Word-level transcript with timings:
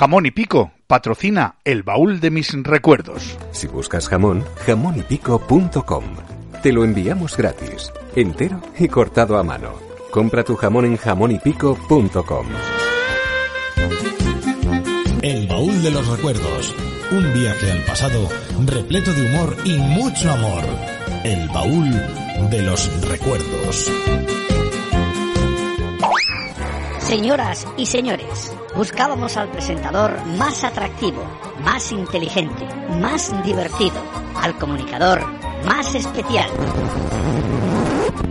Jamón 0.00 0.24
y 0.24 0.30
Pico 0.30 0.72
patrocina 0.86 1.56
el 1.62 1.82
baúl 1.82 2.20
de 2.20 2.30
mis 2.30 2.54
recuerdos. 2.62 3.36
Si 3.50 3.66
buscas 3.66 4.08
jamón, 4.08 4.46
jamonypico.com. 4.64 6.04
Te 6.62 6.72
lo 6.72 6.84
enviamos 6.84 7.36
gratis, 7.36 7.92
entero 8.16 8.62
y 8.78 8.88
cortado 8.88 9.36
a 9.36 9.42
mano. 9.42 9.74
Compra 10.10 10.42
tu 10.42 10.56
jamón 10.56 10.86
en 10.86 10.96
jamonypico.com. 10.96 12.46
El 15.20 15.46
baúl 15.46 15.82
de 15.82 15.90
los 15.90 16.08
recuerdos. 16.08 16.74
Un 17.10 17.34
viaje 17.34 17.70
al 17.70 17.84
pasado 17.84 18.26
repleto 18.64 19.12
de 19.12 19.26
humor 19.26 19.54
y 19.66 19.76
mucho 19.76 20.32
amor. 20.32 20.64
El 21.24 21.46
baúl 21.50 21.90
de 22.48 22.62
los 22.62 23.06
recuerdos. 23.06 23.92
Señoras 27.00 27.66
y 27.76 27.84
señores, 27.84 28.54
buscábamos 28.74 29.36
al 29.36 29.50
presentador 29.50 30.24
más 30.38 30.64
atractivo, 30.64 31.22
más 31.64 31.92
inteligente, 31.92 32.66
más 33.00 33.32
divertido, 33.44 34.02
al 34.36 34.56
comunicador 34.56 35.24
más 35.64 35.94
especial. 35.94 36.50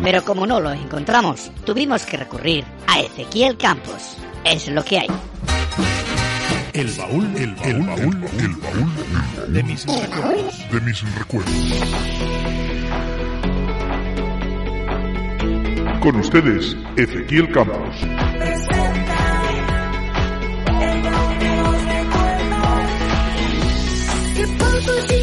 Pero 0.03 0.23
como 0.23 0.47
no 0.47 0.59
lo 0.59 0.71
encontramos, 0.71 1.51
tuvimos 1.65 2.05
que 2.05 2.17
recurrir 2.17 2.65
a 2.87 2.99
Ezequiel 2.99 3.57
Campos. 3.57 4.17
Es 4.43 4.67
lo 4.69 4.83
que 4.83 4.99
hay. 4.99 5.07
El 6.73 6.87
baúl, 6.97 7.35
el 7.35 7.55
baúl, 7.55 7.73
el 7.73 7.85
baúl, 7.85 8.29
el 8.39 8.55
baúl, 8.55 9.53
de 9.53 9.63
mis 9.63 9.85
recuerdos. 9.85 10.71
De 10.71 10.81
mis 10.81 11.15
recuerdos. 11.15 11.53
Con 16.01 16.15
ustedes, 16.15 16.77
Ezequiel 16.95 17.51
Campos. 17.51 17.95
Que 24.79 24.85
poco 24.85 25.18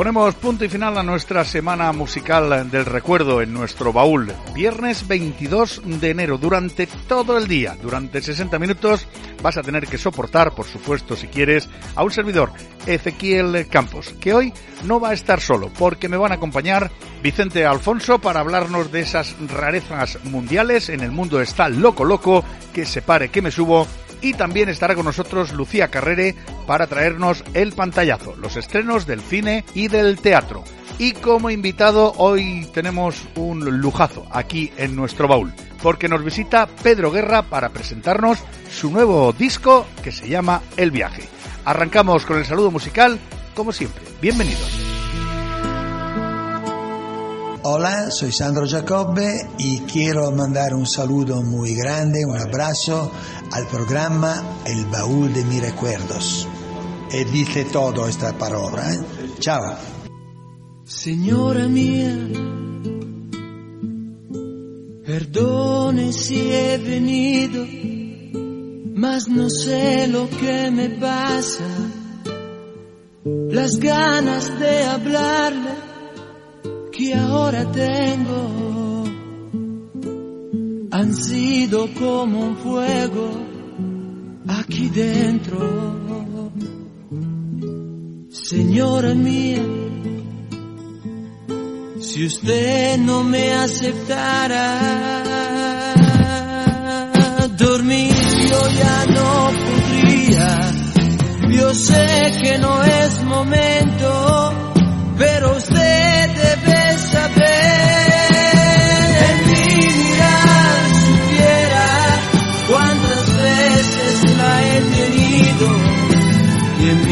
Ponemos 0.00 0.34
punto 0.36 0.64
y 0.64 0.68
final 0.70 0.96
a 0.96 1.02
nuestra 1.02 1.44
semana 1.44 1.92
musical 1.92 2.70
del 2.70 2.86
recuerdo 2.86 3.42
en 3.42 3.52
nuestro 3.52 3.92
baúl. 3.92 4.32
Viernes 4.54 5.06
22 5.06 5.82
de 5.84 6.08
enero, 6.08 6.38
durante 6.38 6.86
todo 7.06 7.36
el 7.36 7.46
día, 7.46 7.76
durante 7.82 8.22
60 8.22 8.58
minutos, 8.58 9.06
vas 9.42 9.58
a 9.58 9.62
tener 9.62 9.86
que 9.86 9.98
soportar, 9.98 10.54
por 10.54 10.64
supuesto, 10.64 11.16
si 11.16 11.26
quieres, 11.26 11.68
a 11.94 12.02
un 12.02 12.10
servidor, 12.10 12.50
Ezequiel 12.86 13.66
Campos, 13.68 14.14
que 14.18 14.32
hoy 14.32 14.54
no 14.84 15.00
va 15.00 15.10
a 15.10 15.12
estar 15.12 15.38
solo, 15.38 15.70
porque 15.78 16.08
me 16.08 16.16
van 16.16 16.32
a 16.32 16.36
acompañar 16.36 16.90
Vicente 17.22 17.66
Alfonso 17.66 18.20
para 18.20 18.40
hablarnos 18.40 18.90
de 18.90 19.00
esas 19.00 19.36
rarezas 19.50 20.18
mundiales. 20.24 20.88
En 20.88 21.00
el 21.00 21.10
mundo 21.10 21.42
está 21.42 21.68
loco 21.68 22.06
loco, 22.06 22.42
que 22.72 22.86
se 22.86 23.02
pare 23.02 23.28
que 23.28 23.42
me 23.42 23.50
subo. 23.50 23.86
Y 24.22 24.34
también 24.34 24.68
estará 24.68 24.94
con 24.94 25.04
nosotros 25.06 25.52
Lucía 25.52 25.88
Carrere 25.88 26.34
para 26.66 26.86
traernos 26.86 27.44
el 27.54 27.72
pantallazo, 27.72 28.36
los 28.36 28.56
estrenos 28.56 29.06
del 29.06 29.20
cine 29.20 29.64
y 29.74 29.88
del 29.88 30.18
teatro. 30.20 30.62
Y 30.98 31.12
como 31.12 31.48
invitado 31.48 32.12
hoy 32.18 32.68
tenemos 32.74 33.16
un 33.36 33.80
lujazo 33.80 34.26
aquí 34.30 34.70
en 34.76 34.94
nuestro 34.94 35.28
baúl, 35.28 35.54
porque 35.82 36.08
nos 36.08 36.22
visita 36.22 36.68
Pedro 36.82 37.10
Guerra 37.10 37.42
para 37.42 37.70
presentarnos 37.70 38.38
su 38.70 38.90
nuevo 38.90 39.32
disco 39.32 39.86
que 40.02 40.12
se 40.12 40.28
llama 40.28 40.60
El 40.76 40.90
viaje. 40.90 41.26
Arrancamos 41.64 42.26
con 42.26 42.38
el 42.38 42.44
saludo 42.44 42.70
musical, 42.70 43.18
como 43.54 43.72
siempre. 43.72 44.04
Bienvenidos. 44.20 44.89
Hola, 47.72 48.10
soy 48.10 48.32
Sandro 48.32 48.66
Giacobbe 48.66 49.48
y 49.56 49.78
quiero 49.82 50.32
mandar 50.32 50.74
un 50.74 50.86
saludo 50.86 51.40
muy 51.40 51.76
grande, 51.76 52.24
un 52.26 52.36
abrazo 52.36 53.12
al 53.52 53.68
programa 53.68 54.58
El 54.64 54.86
Baúl 54.86 55.32
de 55.32 55.44
mis 55.44 55.62
Recuerdos. 55.62 56.48
E 57.12 57.24
dice 57.26 57.66
todo 57.66 58.08
esta 58.08 58.36
palabra. 58.36 58.92
¿eh? 58.92 58.98
Chao. 59.38 59.76
Señora 60.84 61.68
mía, 61.68 62.18
perdone 65.06 66.12
si 66.12 66.52
he 66.52 66.76
venido, 66.76 67.64
mas 68.96 69.28
no 69.28 69.48
sé 69.48 70.08
lo 70.08 70.28
que 70.28 70.72
me 70.72 70.88
pasa. 70.88 71.68
Las 73.24 73.78
ganas 73.78 74.58
de 74.58 74.82
hablarle 74.82 75.89
que 77.00 77.14
ahora 77.14 77.64
tengo 77.72 79.04
han 80.90 81.14
sido 81.14 81.88
como 81.94 82.40
un 82.40 82.56
fuego 82.58 83.30
aquí 84.48 84.90
dentro. 84.90 85.58
Señora 88.30 89.14
mía, 89.14 89.64
si 92.00 92.26
usted 92.26 92.98
no 92.98 93.24
me 93.24 93.54
aceptara, 93.54 94.66
dormir 97.56 98.12
yo 98.50 98.60
ya 98.82 99.06
no 99.16 99.50
podría. 99.64 100.72
Yo 101.50 101.74
sé 101.74 102.32
que 102.42 102.58
no 102.58 102.82
es 102.84 103.24
momento, 103.24 104.52
pero 105.16 105.56
usted 105.56 106.19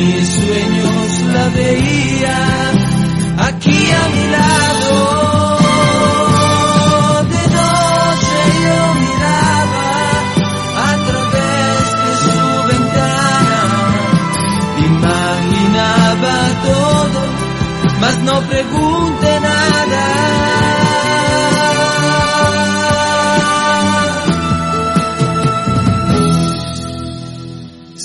mis 0.09 0.29
sueños 0.29 1.21
la 1.35 1.49
veía 1.51 2.39
aquí 3.49 3.79
a 3.91 4.09
mi 4.15 4.31
lado. 4.33 4.78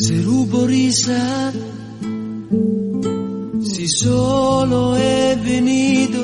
Se 0.06 0.22
ruboriza 0.22 1.54
si 3.62 3.88
solo 3.88 4.98
he 4.98 5.38
venido 5.38 6.20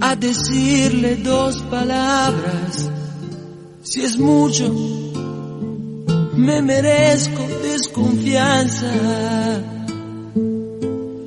a 0.00 0.16
decirle 0.16 1.14
dos 1.22 1.62
palabras, 1.70 2.90
si 3.84 4.00
es 4.02 4.18
mucho, 4.18 4.68
me 6.34 6.60
merezco 6.60 7.46
desconfianza. 7.62 8.90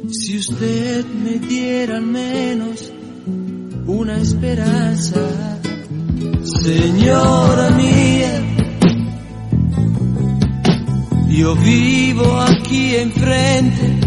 Si 0.09 0.37
usted 0.37 1.05
me 1.05 1.39
diera 1.39 1.99
al 1.99 2.05
menos 2.05 2.91
una 3.87 4.17
esperanza, 4.17 5.21
señora 6.43 7.69
mía, 7.69 8.52
yo 11.33 11.55
vivo 11.55 12.39
aquí 12.41 12.95
enfrente 12.95 13.99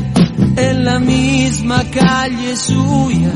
en 0.56 0.84
la 0.84 1.00
misma 1.00 1.82
calle 1.90 2.56
suya. 2.56 3.32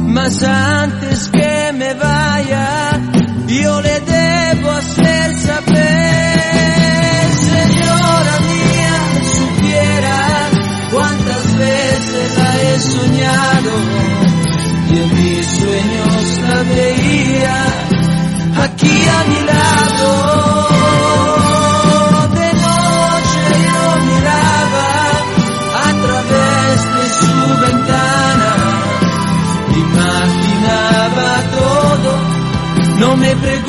Mas 0.00 0.42
antes 0.42 1.28
que 1.28 1.72
me 1.74 1.94
vaya, 1.94 3.00
yo 3.46 3.80
le 3.82 4.00
debo 4.00 4.70
hacer 4.70 5.34
saber, 5.36 7.24
señora 7.52 8.34
mía, 8.50 8.96
supiera 9.36 10.48
cuántas 10.90 11.56
veces 11.56 12.38
la 12.38 12.62
he 12.62 12.80
soñado 12.80 13.72
y 14.90 14.98
en 14.98 15.10
mis 15.14 15.46
sueños 15.46 16.40
la 16.48 16.62
veía 16.74 17.58
aquí 18.64 18.96
a 19.08 19.24
mi 19.30 19.46
lado. 19.46 20.47
No 32.98 33.16
me 33.16 33.34
pregunte 33.36 33.67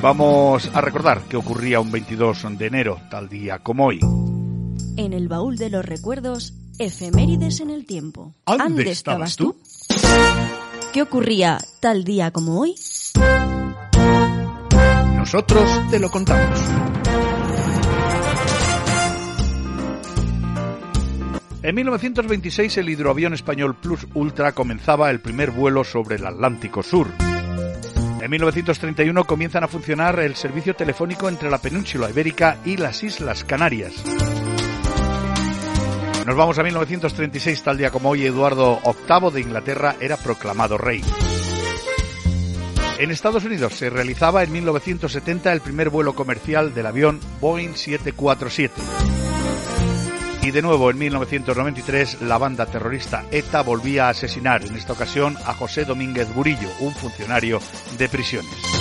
Vamos 0.00 0.70
a 0.72 0.80
recordar 0.80 1.22
qué 1.28 1.36
ocurría 1.36 1.80
un 1.80 1.90
22 1.90 2.46
de 2.56 2.66
enero, 2.66 3.00
tal 3.10 3.28
día 3.28 3.58
como 3.58 3.86
hoy. 3.86 3.98
En 4.96 5.12
el 5.12 5.26
baúl 5.26 5.56
de 5.56 5.70
los 5.70 5.84
recuerdos, 5.84 6.54
efemérides 6.78 7.60
en 7.60 7.70
el 7.70 7.84
tiempo. 7.84 8.34
¿Ande 8.46 8.90
estabas 8.90 9.34
tú? 9.34 9.56
¿Qué 10.92 11.02
ocurría 11.02 11.58
tal 11.80 12.04
día 12.04 12.30
como 12.30 12.60
hoy? 12.60 12.76
Nosotros 15.16 15.68
te 15.90 15.98
lo 15.98 16.10
contamos. 16.10 16.60
En 21.60 21.74
1926 21.74 22.78
el 22.78 22.88
hidroavión 22.88 23.34
español 23.34 23.74
Plus 23.74 24.06
Ultra 24.14 24.52
comenzaba 24.52 25.10
el 25.10 25.20
primer 25.20 25.50
vuelo 25.50 25.82
sobre 25.82 26.16
el 26.16 26.26
Atlántico 26.26 26.84
Sur. 26.84 27.08
En 28.20 28.30
1931 28.30 29.24
comienzan 29.24 29.64
a 29.64 29.68
funcionar 29.68 30.18
el 30.18 30.34
servicio 30.34 30.74
telefónico 30.74 31.28
entre 31.28 31.50
la 31.50 31.58
península 31.58 32.10
ibérica 32.10 32.58
y 32.64 32.76
las 32.76 33.02
Islas 33.02 33.44
Canarias. 33.44 33.94
Nos 36.26 36.36
vamos 36.36 36.58
a 36.58 36.62
1936, 36.62 37.62
tal 37.62 37.78
día 37.78 37.90
como 37.90 38.10
hoy, 38.10 38.26
Eduardo 38.26 38.80
VIII 38.84 39.30
de 39.30 39.40
Inglaterra 39.40 39.96
era 40.00 40.16
proclamado 40.16 40.76
rey. 40.76 41.02
En 42.98 43.12
Estados 43.12 43.44
Unidos 43.44 43.74
se 43.74 43.88
realizaba 43.88 44.42
en 44.42 44.52
1970 44.52 45.52
el 45.52 45.60
primer 45.60 45.88
vuelo 45.88 46.14
comercial 46.14 46.74
del 46.74 46.86
avión 46.86 47.20
Boeing 47.40 47.74
747. 47.76 49.27
Y 50.42 50.50
de 50.50 50.62
nuevo 50.62 50.90
en 50.90 50.98
1993 50.98 52.22
la 52.22 52.38
banda 52.38 52.66
terrorista 52.66 53.24
ETA 53.30 53.62
volvía 53.62 54.06
a 54.06 54.10
asesinar, 54.10 54.64
en 54.64 54.76
esta 54.76 54.92
ocasión 54.92 55.36
a 55.44 55.54
José 55.54 55.84
Domínguez 55.84 56.32
Burillo, 56.34 56.68
un 56.80 56.92
funcionario 56.92 57.60
de 57.98 58.08
prisiones. 58.08 58.78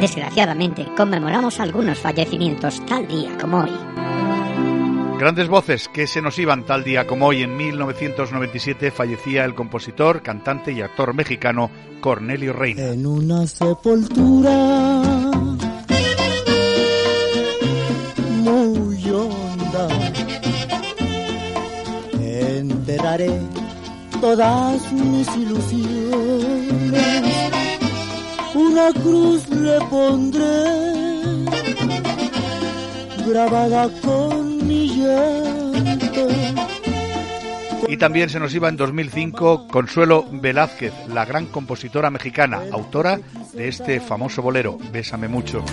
Desgraciadamente, 0.00 0.86
conmemoramos 0.96 1.58
algunos 1.58 1.98
fallecimientos 1.98 2.84
tal 2.86 3.08
día 3.08 3.36
como 3.40 3.62
hoy. 3.62 3.98
Grandes 5.18 5.48
voces 5.48 5.88
que 5.88 6.06
se 6.06 6.22
nos 6.22 6.38
iban 6.38 6.64
tal 6.64 6.84
día 6.84 7.04
como 7.04 7.26
hoy 7.26 7.42
en 7.42 7.56
1997 7.56 8.92
fallecía 8.92 9.44
el 9.44 9.56
compositor, 9.56 10.22
cantante 10.22 10.70
y 10.70 10.80
actor 10.80 11.12
mexicano 11.12 11.72
Cornelio 12.00 12.52
Reina. 12.52 12.86
En 12.86 13.04
una 13.04 13.44
sepultura 13.48 15.02
todas 24.20 24.92
mis 24.92 25.26
ilusiones. 25.36 26.92
Una 28.54 28.92
cruz 28.92 29.48
le 29.48 29.78
pondré 29.88 31.44
grabada 33.26 33.88
con 34.02 34.66
mi 34.66 34.88
llanto. 34.88 36.28
Y 37.88 37.96
también 37.96 38.28
se 38.28 38.38
nos 38.38 38.54
iba 38.54 38.68
en 38.68 38.76
2005 38.76 39.68
Consuelo 39.68 40.26
Velázquez, 40.30 40.92
la 41.08 41.24
gran 41.24 41.46
compositora 41.46 42.10
mexicana, 42.10 42.60
autora 42.70 43.18
de 43.54 43.68
este 43.68 44.00
famoso 44.00 44.42
bolero, 44.42 44.76
Bésame 44.92 45.28
mucho. 45.28 45.64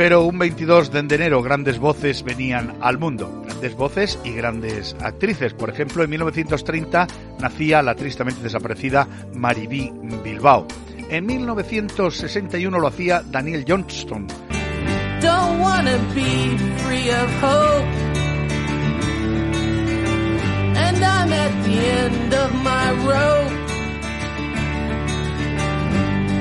Pero 0.00 0.24
un 0.24 0.38
22 0.38 0.90
de 0.92 1.00
enero 1.00 1.42
grandes 1.42 1.78
voces 1.78 2.22
venían 2.22 2.74
al 2.80 2.96
mundo, 2.96 3.42
grandes 3.44 3.76
voces 3.76 4.18
y 4.24 4.32
grandes 4.32 4.96
actrices. 4.98 5.52
Por 5.52 5.68
ejemplo, 5.68 6.02
en 6.02 6.08
1930 6.08 7.06
nacía 7.38 7.82
la 7.82 7.94
tristemente 7.94 8.42
desaparecida 8.42 9.06
Maribí 9.34 9.92
Bilbao. 10.24 10.66
En 11.10 11.26
1961 11.26 12.78
lo 12.78 12.86
hacía 12.86 13.22
Daniel 13.30 13.66
Johnston. 13.68 14.26
And 20.76 21.04
I'm 21.04 21.30
at 21.30 21.64
the 21.64 21.76
end 21.76 22.32
of 22.32 22.54
my 22.64 22.90
rope. 23.04 23.52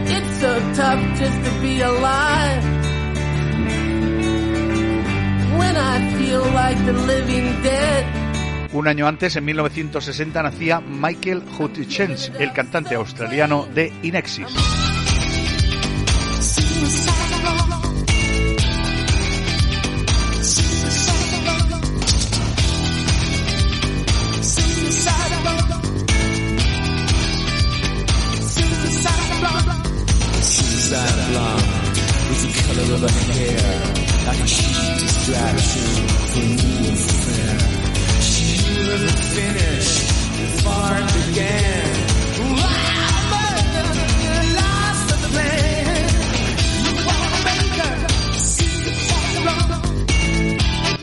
It's 0.07 0.39
so 0.39 0.59
tough 0.75 1.19
just 1.19 1.43
to 1.43 1.51
be 1.61 1.81
alive. 1.81 2.78
Un 8.71 8.87
año 8.87 9.07
antes, 9.07 9.35
en 9.35 9.45
1960, 9.45 10.43
nacía 10.43 10.79
Michael 10.79 11.43
Hutchins, 11.57 12.31
el 12.39 12.53
cantante 12.53 12.95
australiano 12.95 13.67
de 13.73 13.91
Inexis. 14.03 14.47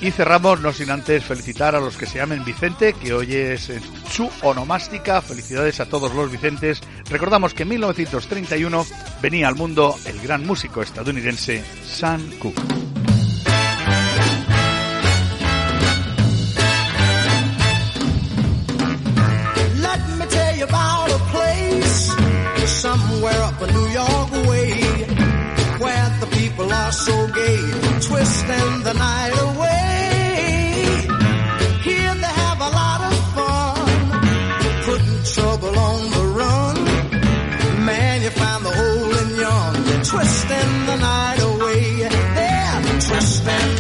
Y 0.07 0.13
cerramos, 0.13 0.61
no 0.61 0.73
sin 0.73 0.91
antes 0.91 1.25
felicitar 1.25 1.75
a 1.75 1.81
los 1.81 1.97
que 1.97 2.07
se 2.07 2.19
llamen 2.19 2.45
Vicente, 2.45 2.93
que 2.93 3.13
hoy 3.13 3.35
es 3.35 3.71
eh, 3.71 3.81
su 4.09 4.31
onomástica. 4.43 5.21
Felicidades 5.21 5.81
a 5.81 5.89
todos 5.89 6.15
los 6.15 6.31
Vicentes. 6.31 6.81
Recordamos 7.11 7.55
que 7.55 7.65
en 7.65 7.71
1931 7.71 8.87
venía 9.21 9.49
al 9.49 9.57
mundo 9.57 9.97
el 10.05 10.21
gran 10.21 10.47
músico 10.47 10.81
estadounidense 10.81 11.65
Sam 11.85 12.21
Cooke. 12.39 12.96
Gay, 27.47 27.57
twisting 28.09 28.73
the 28.87 28.95
night 28.95 29.35
away. 29.49 31.07
Here 31.89 32.15
they 32.25 32.35
have 32.45 32.61
a 32.69 32.71
lot 32.81 33.01
of 33.09 33.15
fun, 33.35 33.89
putting 34.87 35.19
trouble 35.35 35.75
on 35.79 36.01
the 36.17 36.25
run. 36.39 36.77
Man, 37.85 38.23
you 38.23 38.31
find 38.31 38.65
the 38.65 38.75
hole 38.81 39.13
in 39.23 39.29
yon, 39.43 39.75
twisting 40.11 40.73
the 40.91 40.97
night 41.11 41.41
away. 41.51 41.83
They're 42.37 42.83
twisting, 43.09 43.73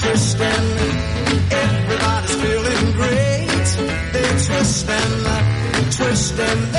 twisting. 0.00 0.66
Everybody's 1.64 2.36
feeling 2.42 2.86
great. 3.00 3.68
They're 4.12 4.38
twisting, 4.48 5.12
twisting. 5.98 6.69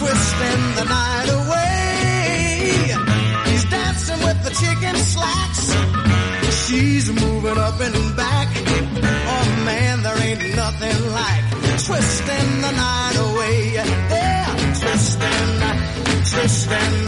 Twisting 0.00 0.64
the 0.76 0.84
night 0.84 1.28
away. 1.40 2.88
He's 3.50 3.64
dancing 3.66 4.20
with 4.26 4.42
the 4.44 4.50
chicken 4.62 4.96
slacks. 4.96 5.66
She's 6.64 7.12
moving 7.12 7.58
up 7.58 7.78
and 7.80 8.16
back. 8.16 8.48
Oh 9.34 9.62
man, 9.66 10.02
there 10.02 10.18
ain't 10.22 10.56
nothing 10.56 11.12
like 11.12 11.44
twisting 11.84 12.50
the 12.64 12.72
night 12.72 13.16
away. 13.26 13.72
Yeah, 13.74 14.56
twisting, 14.80 15.50
twisting. 16.32 16.99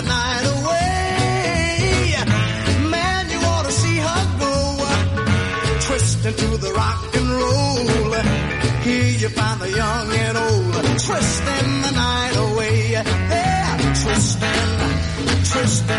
The 0.00 0.08
night 0.08 0.46
away. 0.56 2.14
Man, 2.90 3.30
you 3.30 3.38
ought 3.38 3.66
to 3.66 3.72
see 3.72 3.98
her 3.98 4.22
go, 4.40 4.52
the 6.56 6.72
rock 6.72 7.16
and 7.18 7.28
roll. 7.40 8.12
Here 8.86 9.12
you 9.22 9.28
find 9.28 9.60
the 9.60 9.70
young 9.70 10.08
and 10.24 10.38
old, 10.38 10.74
the 11.84 11.92
night 11.92 12.36
away. 12.46 12.76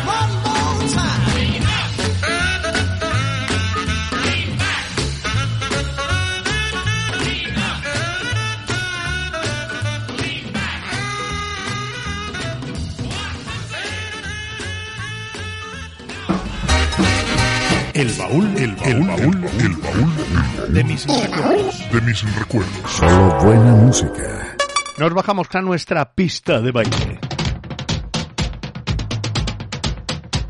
Baúl, 18.28 18.56
el 18.56 18.75
baúl, 18.76 18.94
el 18.94 19.06
baúl, 19.06 19.44
el 19.61 19.76
baúl, 19.76 20.75
de 20.75 20.85
mis 20.85 21.06
recuerdos. 21.06 21.92
de 21.92 22.00
mis 22.02 22.37
recuerdos. 22.37 22.90
Solo 22.90 23.38
buena 23.42 23.75
música. 23.75 24.56
Nos 24.99 25.14
bajamos 25.14 25.49
a 25.54 25.62
nuestra 25.62 26.12
pista 26.12 26.61
de 26.61 26.73
baile. 26.73 27.20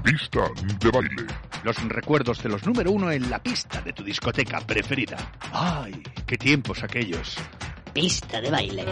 Pista 0.02 0.40
de 0.80 0.90
baile. 0.90 1.26
Los 1.62 1.76
recuerdos 1.88 2.42
de 2.42 2.48
los 2.48 2.66
número 2.66 2.90
uno 2.90 3.12
en 3.12 3.30
la 3.30 3.38
pista 3.40 3.80
de 3.80 3.92
tu 3.92 4.02
discoteca 4.02 4.60
preferida. 4.60 5.16
¡Ay! 5.52 6.02
¡Qué 6.26 6.36
tiempos 6.36 6.82
aquellos! 6.82 7.36
Pista 7.92 8.40
de 8.40 8.50
baile. 8.50 8.84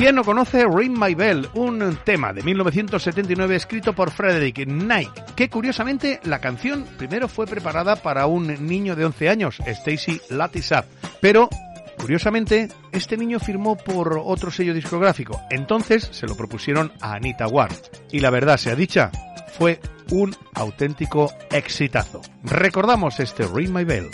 ¿Quién 0.00 0.14
no 0.14 0.24
conoce 0.24 0.64
Ring 0.64 0.96
My 0.98 1.14
Bell? 1.14 1.46
Un 1.52 1.98
tema 2.06 2.32
de 2.32 2.42
1979 2.42 3.54
escrito 3.54 3.92
por 3.92 4.10
Frederick 4.10 4.64
Knight, 4.64 5.10
que 5.36 5.50
curiosamente 5.50 6.20
la 6.24 6.38
canción 6.38 6.86
primero 6.96 7.28
fue 7.28 7.46
preparada 7.46 7.96
para 7.96 8.24
un 8.26 8.66
niño 8.66 8.96
de 8.96 9.04
11 9.04 9.28
años, 9.28 9.58
Stacy 9.66 10.18
Lattisaw, 10.30 10.84
pero 11.20 11.50
curiosamente 11.98 12.68
este 12.92 13.18
niño 13.18 13.38
firmó 13.40 13.76
por 13.76 14.18
otro 14.24 14.50
sello 14.50 14.72
discográfico, 14.72 15.38
entonces 15.50 16.08
se 16.10 16.26
lo 16.26 16.34
propusieron 16.34 16.90
a 17.02 17.12
Anita 17.12 17.46
Ward, 17.46 17.74
y 18.10 18.20
la 18.20 18.30
verdad 18.30 18.56
sea 18.56 18.74
dicha, 18.74 19.10
fue 19.58 19.80
un 20.12 20.34
auténtico 20.54 21.30
exitazo. 21.50 22.22
Recordamos 22.42 23.20
este 23.20 23.46
Ring 23.46 23.68
My 23.68 23.84
Bell. 23.84 24.08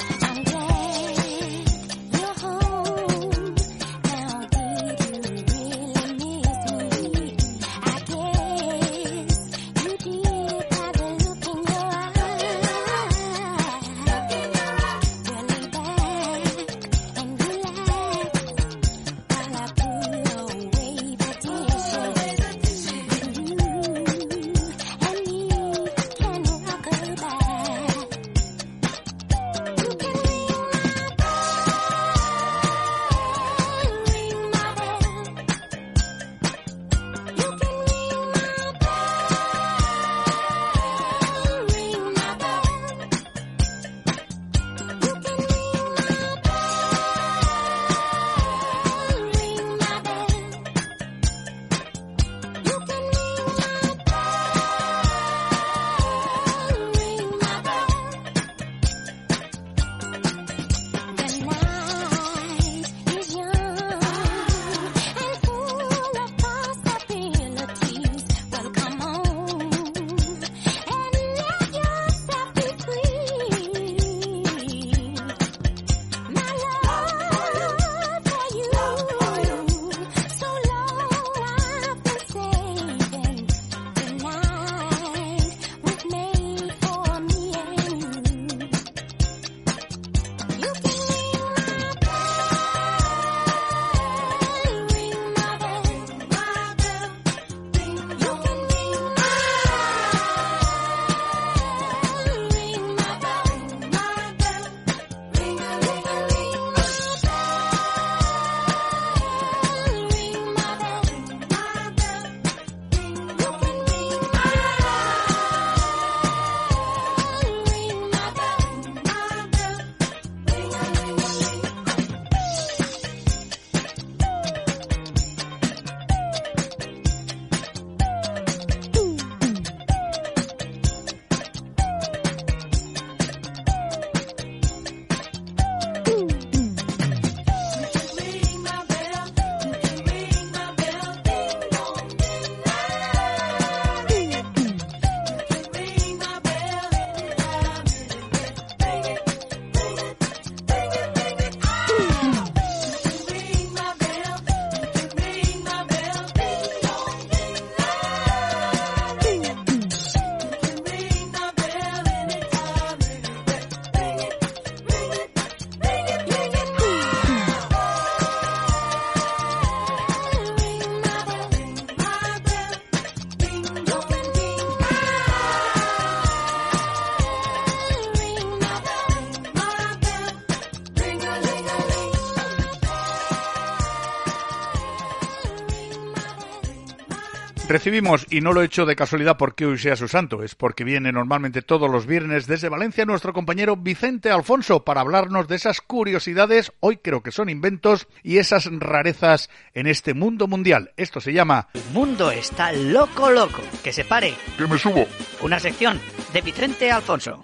Recibimos, 187.69 188.27
y 188.31 188.43
no 188.43 188.53
lo 188.53 188.63
he 188.63 188.67
hecho 188.67 188.87
de 188.87 188.95
casualidad 188.95 189.37
porque 189.37 189.67
hoy 189.67 189.77
sea 189.77 189.97
su 189.97 190.07
santo, 190.07 190.45
es 190.45 190.55
porque 190.55 190.85
viene 190.85 191.11
normalmente 191.11 191.63
todos 191.63 191.91
los 191.91 192.07
viernes 192.07 192.47
desde 192.47 192.69
Valencia 192.69 193.05
nuestro 193.05 193.33
compañero 193.33 193.77
Vicente 193.77 194.31
Alfonso 194.31 194.85
para 194.85 195.01
hablarnos 195.01 195.49
de 195.49 195.57
esas 195.57 195.81
curiosidades, 195.81 196.73
hoy 196.79 196.99
creo 196.99 197.25
que 197.25 197.33
son 197.33 197.49
inventos, 197.49 198.07
y 198.23 198.39
esas 198.39 198.71
rarezas 198.71 199.51
en 199.75 199.89
este 199.89 200.15
mundo 200.15 200.47
mundial. 200.47 200.93
Esto 200.97 201.21
se 201.21 201.33
llama 201.33 201.69
El 201.75 201.83
mundo 201.93 202.31
está 202.31 202.71
loco, 202.71 203.33
loco. 203.33 203.63
Que 203.83 203.93
se 203.93 204.05
pare. 204.05 204.35
Que 204.57 204.67
me 204.69 204.79
subo. 204.79 205.05
Una 205.43 205.59
sección 205.59 206.01
de 206.33 206.43
Vicente 206.43 206.93
Alfonso. 206.93 207.43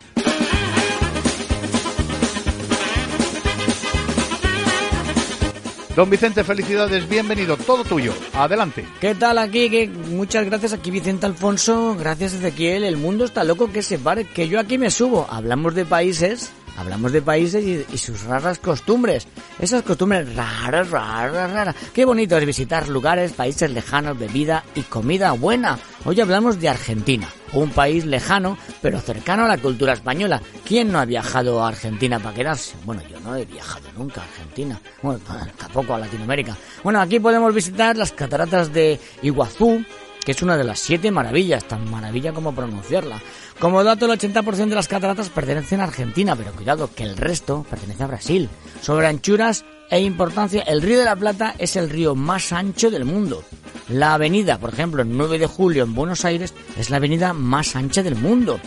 Don 5.95 6.09
Vicente, 6.09 6.43
felicidades, 6.43 7.07
bienvenido, 7.07 7.59
todo 7.59 7.85
tuyo. 7.85 8.15
Adelante. 8.33 8.87
¿Qué 8.99 9.15
tal 9.15 9.37
aquí? 9.37 9.69
Que 9.69 9.89
muchas 9.89 10.47
gracias 10.47 10.73
aquí 10.73 10.91
Vicente 10.91 11.27
Alfonso, 11.27 11.95
gracias 11.99 12.33
Ezequiel, 12.33 12.85
el 12.85 12.97
mundo 12.97 13.27
está 13.27 13.45
loco 13.45 13.71
que 13.71 13.83
se 13.83 13.99
pare, 13.99 14.25
que 14.25 14.49
yo 14.49 14.59
aquí 14.59 14.79
me 14.79 14.91
subo. 14.91 15.27
Hablamos 15.29 15.75
de 15.75 15.85
países, 15.85 16.51
hablamos 16.76 17.12
de 17.12 17.23
países 17.23 17.64
y, 17.64 17.99
sus 17.99 18.23
raras 18.25 18.59
costumbres. 18.59 19.26
Esas 19.59 19.83
costumbres 19.83 20.35
raras, 20.35 20.91
raras, 20.91 21.50
raras. 21.52 21.76
Qué 21.93 22.05
bonito 22.05 22.37
es 22.37 22.47
visitar 22.47 22.88
lugares, 22.88 23.33
países 23.33 23.71
lejanos, 23.71 24.19
bebida 24.19 24.64
y 24.75 24.83
comida 24.83 25.33
buena. 25.33 25.79
Hoy 26.05 26.21
hablamos 26.21 26.59
de 26.61 26.69
Argentina, 26.69 27.29
un 27.52 27.71
país 27.71 28.05
lejano 28.05 28.59
pero 28.81 29.00
cercano 29.00 29.45
a 29.45 29.49
la 29.49 29.59
cultura 29.59 29.93
española. 29.93 30.43
¿Quién 30.64 30.91
no 30.91 30.99
ha 30.99 31.05
viajado 31.05 31.62
a 31.62 31.69
Argentina 31.69 32.19
para 32.19 32.35
quedarse? 32.35 32.75
Bueno, 32.85 33.02
yo 33.09 33.21
no 33.21 33.37
he 33.37 33.45
viajado 33.45 33.87
nunca 33.97 34.21
a 34.21 34.25
Argentina, 34.25 34.81
bueno, 35.02 35.21
tampoco 35.59 35.95
a 35.95 35.99
Latinoamérica. 35.99 36.57
Bueno, 36.83 37.00
aquí 37.00 37.21
podemos 37.21 37.55
visitar 37.55 37.97
las 37.97 38.12
cataratas 38.12 38.73
de 38.73 38.99
Iguazú, 39.23 39.85
que 40.25 40.33
es 40.33 40.43
una 40.43 40.57
de 40.57 40.64
las 40.64 40.79
siete 40.79 41.11
maravillas, 41.11 41.64
tan 41.64 41.91
maravilla 41.91 42.33
como 42.33 42.55
pronunciarla. 42.55 43.21
Como 43.59 43.85
dato, 43.85 44.07
el 44.07 44.19
80% 44.19 44.69
de 44.69 44.75
las 44.75 44.88
cataratas 44.88 45.31
pertenecen 45.31 45.81
a 45.81 45.85
Argentina, 45.85 46.37
pero 46.37 46.52
cuidado 46.52 46.91
que 46.95 47.05
el 47.05 47.17
resto 47.17 47.64
pertenece 47.69 48.02
a 48.02 48.09
Brasil. 48.09 48.49
Sobre 48.81 49.07
anchuras 49.07 49.64
e 49.93 50.01
importancia, 50.01 50.63
el 50.63 50.81
Río 50.81 50.99
de 50.99 51.05
la 51.05 51.17
Plata 51.17 51.55
es 51.59 51.77
el 51.77 51.91
río 51.91 52.15
más 52.15 52.50
ancho 52.50 52.91
del 52.91 53.05
mundo. 53.05 53.45
La 53.91 54.15
avenida, 54.15 54.59
por 54.59 54.73
ejemplo, 54.73 55.02
el 55.02 55.15
9 55.15 55.39
de 55.39 55.47
julio 55.47 55.85
en 55.85 55.95
Buenos 55.95 56.25
Aires, 56.25 56.55
es 56.78 56.89
la 56.89 56.97
avenida 56.97 57.35
más 57.35 57.76
ancha 57.76 58.02
del 58.02 58.17
mundo. 58.17 58.59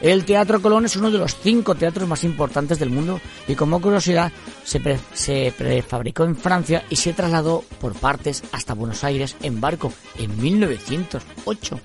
El 0.00 0.24
Teatro 0.24 0.60
Colón 0.60 0.84
es 0.84 0.96
uno 0.96 1.12
de 1.12 1.18
los 1.18 1.36
cinco 1.36 1.76
teatros 1.76 2.08
más 2.08 2.24
importantes 2.24 2.80
del 2.80 2.90
mundo 2.90 3.20
y 3.46 3.54
como 3.54 3.80
curiosidad 3.80 4.32
se, 4.64 4.80
se 5.12 5.54
prefabricó 5.56 6.24
en 6.24 6.34
Francia 6.34 6.84
y 6.90 6.96
se 6.96 7.12
trasladó 7.12 7.62
por 7.80 7.94
partes 7.94 8.42
hasta 8.50 8.74
Buenos 8.74 9.04
Aires 9.04 9.36
en 9.40 9.60
barco 9.60 9.92
en 10.18 10.36
1908. 10.42 11.80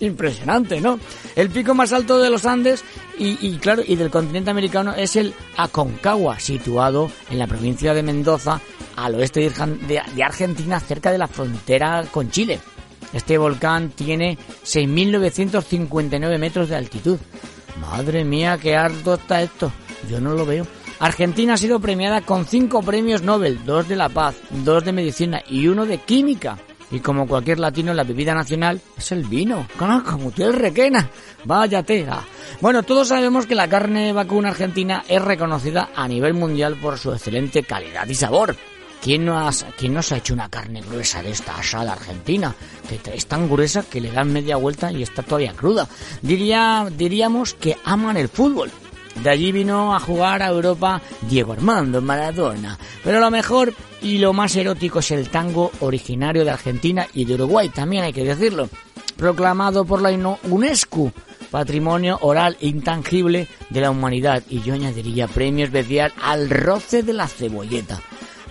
Impresionante, 0.00 0.80
¿no? 0.80 0.98
El 1.34 1.50
pico 1.50 1.74
más 1.74 1.92
alto 1.92 2.18
de 2.18 2.30
los 2.30 2.44
Andes 2.44 2.84
y, 3.18 3.56
claro 3.58 3.82
y 3.86 3.96
del 3.96 4.10
continente 4.10 4.50
americano 4.50 4.94
es 4.94 5.16
el 5.16 5.34
Aconcagua, 5.56 6.38
situado 6.38 7.10
en 7.30 7.38
la 7.38 7.46
provincia 7.46 7.94
de 7.94 8.02
Mendoza, 8.02 8.60
al 8.96 9.14
oeste 9.14 9.50
de 9.86 10.22
Argentina, 10.22 10.80
cerca 10.80 11.10
de 11.10 11.18
la 11.18 11.28
frontera 11.28 12.04
con 12.10 12.30
Chile. 12.30 12.60
Este 13.12 13.38
volcán 13.38 13.90
tiene 13.90 14.36
6.959 14.64 16.38
metros 16.38 16.68
de 16.68 16.76
altitud. 16.76 17.18
Madre 17.80 18.24
mía, 18.24 18.58
qué 18.60 18.76
harto 18.76 19.14
está 19.14 19.42
esto. 19.42 19.72
Yo 20.10 20.20
no 20.20 20.34
lo 20.34 20.44
veo. 20.44 20.66
Argentina 20.98 21.54
ha 21.54 21.58
sido 21.58 21.80
premiada 21.80 22.22
con 22.22 22.46
cinco 22.46 22.82
premios 22.82 23.22
Nobel, 23.22 23.64
dos 23.64 23.88
de 23.88 23.96
la 23.96 24.08
paz, 24.08 24.36
dos 24.50 24.84
de 24.84 24.92
medicina 24.92 25.42
y 25.48 25.68
uno 25.68 25.84
de 25.84 25.98
química. 25.98 26.58
Y 26.90 27.00
como 27.00 27.26
cualquier 27.26 27.58
latino, 27.58 27.92
la 27.92 28.04
bebida 28.04 28.34
nacional 28.34 28.80
es 28.96 29.12
el 29.12 29.24
vino. 29.24 29.66
Como 29.78 30.30
tú 30.30 30.44
el 30.44 30.52
requena. 30.52 31.10
Vaya 31.44 31.82
tela. 31.82 32.22
Bueno, 32.60 32.82
todos 32.82 33.08
sabemos 33.08 33.46
que 33.46 33.54
la 33.54 33.68
carne 33.68 34.12
vacuna 34.12 34.50
argentina 34.50 35.04
es 35.08 35.20
reconocida 35.20 35.90
a 35.94 36.06
nivel 36.06 36.34
mundial 36.34 36.76
por 36.76 36.98
su 36.98 37.12
excelente 37.12 37.64
calidad 37.64 38.06
y 38.06 38.14
sabor. 38.14 38.56
¿Quién 39.02 39.24
no, 39.24 39.50
quién 39.76 39.94
no 39.94 40.02
se 40.02 40.14
ha 40.14 40.18
hecho 40.18 40.34
una 40.34 40.48
carne 40.48 40.80
gruesa 40.80 41.22
de 41.22 41.30
esta 41.30 41.56
asada 41.56 41.92
argentina? 41.92 42.54
Que 42.88 42.98
es 43.14 43.26
tan 43.26 43.48
gruesa 43.48 43.84
que 43.88 44.00
le 44.00 44.10
dan 44.10 44.32
media 44.32 44.56
vuelta 44.56 44.90
y 44.90 45.02
está 45.02 45.22
todavía 45.22 45.52
cruda. 45.52 45.86
Diría, 46.22 46.88
diríamos 46.90 47.54
que 47.54 47.76
aman 47.84 48.16
el 48.16 48.28
fútbol. 48.28 48.70
De 49.22 49.30
allí 49.30 49.52
vino 49.52 49.94
a 49.94 50.00
jugar 50.00 50.42
a 50.42 50.48
Europa 50.48 51.00
Diego 51.22 51.52
Armando 51.52 52.00
Maradona. 52.00 52.78
Pero 53.02 53.20
lo 53.20 53.30
mejor 53.30 53.72
y 54.02 54.18
lo 54.18 54.32
más 54.32 54.54
erótico 54.56 54.98
es 55.00 55.10
el 55.10 55.28
tango 55.30 55.72
originario 55.80 56.44
de 56.44 56.50
Argentina 56.50 57.06
y 57.14 57.24
de 57.24 57.34
Uruguay, 57.34 57.68
también 57.70 58.04
hay 58.04 58.12
que 58.12 58.24
decirlo. 58.24 58.68
Proclamado 59.16 59.84
por 59.84 60.02
la 60.02 60.10
UNESCO 60.44 61.12
Patrimonio 61.50 62.18
Oral 62.20 62.56
Intangible 62.60 63.48
de 63.70 63.80
la 63.80 63.90
Humanidad. 63.90 64.42
Y 64.50 64.60
yo 64.60 64.74
añadiría 64.74 65.26
premio 65.26 65.64
especial 65.64 66.12
al 66.22 66.50
roce 66.50 67.02
de 67.02 67.14
la 67.14 67.26
cebolleta. 67.26 68.00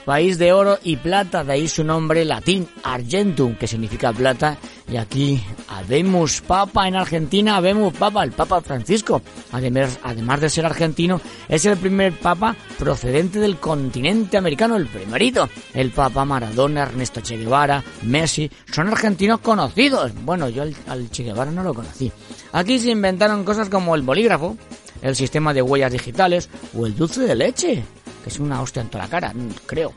País 0.05 0.37
de 0.37 0.53
oro 0.53 0.77
y 0.83 0.97
plata, 0.97 1.43
de 1.43 1.53
ahí 1.53 1.67
su 1.67 1.83
nombre 1.83 2.23
latín, 2.25 2.67
Argentum, 2.83 3.55
que 3.55 3.67
significa 3.67 4.13
plata. 4.13 4.55
Y 4.87 4.97
aquí, 4.97 5.43
Habemus 5.67 6.41
Papa 6.41 6.87
en 6.87 6.95
Argentina, 6.95 7.55
Habemus 7.55 7.91
Papa, 7.95 8.23
el 8.23 8.31
Papa 8.31 8.61
Francisco. 8.61 9.23
Además, 9.51 9.97
además 10.03 10.41
de 10.41 10.51
ser 10.51 10.67
argentino, 10.67 11.19
es 11.49 11.65
el 11.65 11.77
primer 11.77 12.13
Papa 12.13 12.55
procedente 12.77 13.39
del 13.39 13.57
continente 13.57 14.37
americano, 14.37 14.75
el 14.75 14.85
primerito. 14.85 15.49
El 15.73 15.89
Papa 15.89 16.23
Maradona, 16.23 16.83
Ernesto 16.83 17.21
Che 17.21 17.37
Guevara, 17.37 17.83
Messi, 18.03 18.49
son 18.71 18.89
argentinos 18.89 19.39
conocidos. 19.39 20.11
Bueno, 20.23 20.49
yo 20.49 20.61
al 20.61 21.09
Che 21.09 21.23
Guevara 21.23 21.49
no 21.49 21.63
lo 21.63 21.73
conocí. 21.73 22.11
Aquí 22.51 22.77
se 22.77 22.91
inventaron 22.91 23.43
cosas 23.43 23.69
como 23.69 23.95
el 23.95 24.03
bolígrafo, 24.03 24.55
el 25.01 25.15
sistema 25.15 25.51
de 25.51 25.63
huellas 25.63 25.91
digitales 25.91 26.47
o 26.77 26.85
el 26.85 26.95
dulce 26.95 27.21
de 27.21 27.35
leche 27.35 27.83
que 28.25 28.29
es 28.31 28.39
una 28.39 28.59
hostia 28.59 28.81
en 28.81 28.89
toda 28.89 29.03
la 29.03 29.09
cara, 29.11 29.31
creo. 29.67 29.93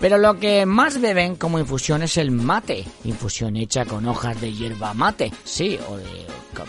Pero 0.00 0.18
lo 0.18 0.38
que 0.38 0.66
más 0.66 1.00
beben 1.00 1.36
como 1.36 1.58
infusión 1.58 2.02
es 2.02 2.18
el 2.18 2.30
mate, 2.30 2.84
infusión 3.04 3.56
hecha 3.56 3.86
con 3.86 4.06
hojas 4.06 4.38
de 4.38 4.52
hierba 4.52 4.92
mate, 4.92 5.32
sí, 5.44 5.78
o 5.88 5.96
de 5.96 6.04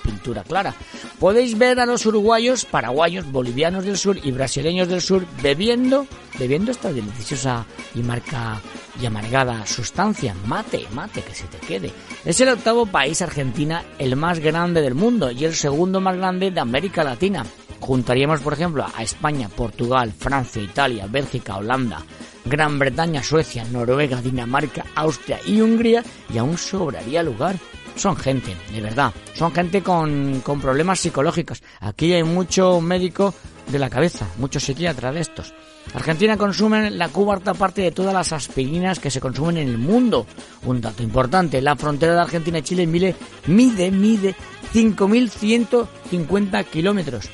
pintura 0.01 0.43
clara. 0.43 0.73
Podéis 1.19 1.57
ver 1.57 1.81
a 1.81 1.85
los 1.85 2.05
uruguayos, 2.05 2.63
paraguayos, 2.63 3.29
bolivianos 3.29 3.83
del 3.83 3.97
sur 3.97 4.17
y 4.23 4.31
brasileños 4.31 4.87
del 4.87 5.01
sur 5.01 5.25
bebiendo, 5.41 6.07
bebiendo 6.39 6.71
esta 6.71 6.93
deliciosa 6.93 7.65
y 7.93 7.99
marca 8.03 8.61
y 9.01 9.05
amargada 9.05 9.65
sustancia, 9.65 10.33
mate, 10.45 10.87
mate, 10.93 11.21
que 11.23 11.35
se 11.35 11.43
te 11.47 11.57
quede. 11.57 11.91
Es 12.23 12.39
el 12.39 12.47
octavo 12.47 12.85
país, 12.85 13.21
Argentina, 13.21 13.83
el 13.99 14.15
más 14.15 14.39
grande 14.39 14.81
del 14.81 14.95
mundo 14.95 15.29
y 15.29 15.43
el 15.43 15.55
segundo 15.55 15.99
más 15.99 16.15
grande 16.15 16.51
de 16.51 16.59
América 16.61 17.03
Latina. 17.03 17.45
Juntaríamos, 17.81 18.41
por 18.41 18.53
ejemplo, 18.53 18.85
a 18.93 19.03
España, 19.03 19.49
Portugal, 19.49 20.13
Francia, 20.17 20.61
Italia, 20.61 21.07
Bélgica, 21.09 21.57
Holanda, 21.57 22.05
Gran 22.45 22.77
Bretaña, 22.79 23.23
Suecia, 23.23 23.65
Noruega, 23.65 24.21
Dinamarca, 24.21 24.85
Austria 24.95 25.39
y 25.45 25.59
Hungría 25.61 26.03
y 26.33 26.37
aún 26.37 26.57
sobraría 26.57 27.23
lugar. 27.23 27.57
Son 27.95 28.15
gente, 28.15 28.55
de 28.71 28.81
verdad, 28.81 29.11
son 29.33 29.51
gente 29.51 29.81
con, 29.81 30.41
con 30.41 30.61
problemas 30.61 30.99
psicológicos. 30.99 31.61
Aquí 31.81 32.13
hay 32.13 32.23
mucho 32.23 32.79
médico 32.79 33.33
de 33.67 33.79
la 33.79 33.89
cabeza, 33.89 34.27
muchos 34.37 34.63
psiquiatras 34.63 35.13
de 35.13 35.21
estos. 35.21 35.53
Argentina 35.93 36.37
consume 36.37 36.89
la 36.91 37.09
cuarta 37.09 37.53
parte 37.53 37.81
de 37.81 37.91
todas 37.91 38.13
las 38.13 38.31
aspirinas 38.31 38.99
que 38.99 39.11
se 39.11 39.19
consumen 39.19 39.57
en 39.57 39.67
el 39.69 39.77
mundo. 39.77 40.25
Un 40.65 40.79
dato 40.79 41.03
importante, 41.03 41.61
la 41.61 41.75
frontera 41.75 42.13
de 42.13 42.21
Argentina 42.21 42.59
y 42.59 42.61
Chile 42.61 42.87
mide, 42.87 43.15
mide, 43.47 43.91
mide 43.91 44.35
5.150 44.73 46.65
kilómetros, 46.65 47.29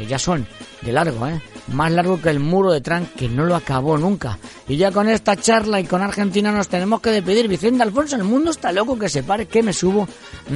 que 0.00 0.06
ya 0.06 0.18
son 0.18 0.46
de 0.80 0.92
largo, 0.92 1.26
¿eh? 1.26 1.42
Más 1.68 1.92
largo 1.92 2.22
que 2.22 2.30
el 2.30 2.40
muro 2.40 2.72
de 2.72 2.80
Trump, 2.80 3.14
que 3.14 3.28
no 3.28 3.44
lo 3.44 3.54
acabó 3.54 3.98
nunca. 3.98 4.38
Y 4.66 4.78
ya 4.78 4.90
con 4.90 5.10
esta 5.10 5.36
charla 5.36 5.78
y 5.78 5.84
con 5.84 6.00
Argentina 6.00 6.50
nos 6.50 6.68
tenemos 6.68 7.02
que 7.02 7.10
despedir. 7.10 7.48
Vicente 7.48 7.82
Alfonso, 7.82 8.16
el 8.16 8.24
mundo 8.24 8.50
está 8.50 8.72
loco 8.72 8.98
que 8.98 9.10
se 9.10 9.22
pare, 9.22 9.46
que 9.46 9.62
me 9.62 9.74
subo. 9.74 10.08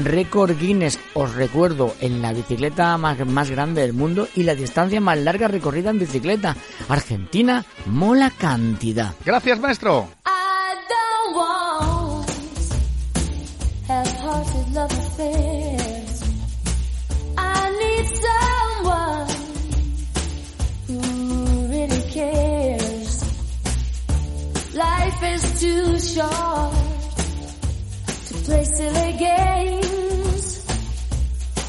Récord 0.03 0.59
Guinness, 0.59 0.99
os 1.13 1.35
recuerdo, 1.35 1.95
en 2.01 2.23
la 2.23 2.33
bicicleta 2.33 2.97
más, 2.97 3.19
más 3.27 3.51
grande 3.51 3.83
del 3.83 3.93
mundo 3.93 4.27
y 4.35 4.45
la 4.45 4.55
distancia 4.55 4.99
más 4.99 5.19
larga 5.19 5.47
recorrida 5.47 5.91
en 5.91 5.99
bicicleta. 5.99 6.57
Argentina, 6.89 7.67
mola 7.85 8.31
cantidad. 8.31 9.13
Gracias, 9.27 9.61
maestro. 9.61 10.09
Half-hearted 13.87 14.73
love 14.73 14.91
affairs. 14.91 16.23
I 17.37 17.71
need 17.79 18.07
someone 18.07 18.54
is 25.33 25.61
too 25.61 25.99
short 25.99 26.75
to 28.27 28.35
play 28.45 28.65
silly 28.65 29.13
games. 29.19 30.65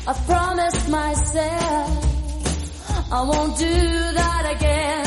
I 0.07 0.13
promised 0.25 0.89
myself 0.89 2.05
I 3.11 3.21
won't 3.21 3.57
do 3.57 3.65
that 3.65 4.53
again. 4.55 5.04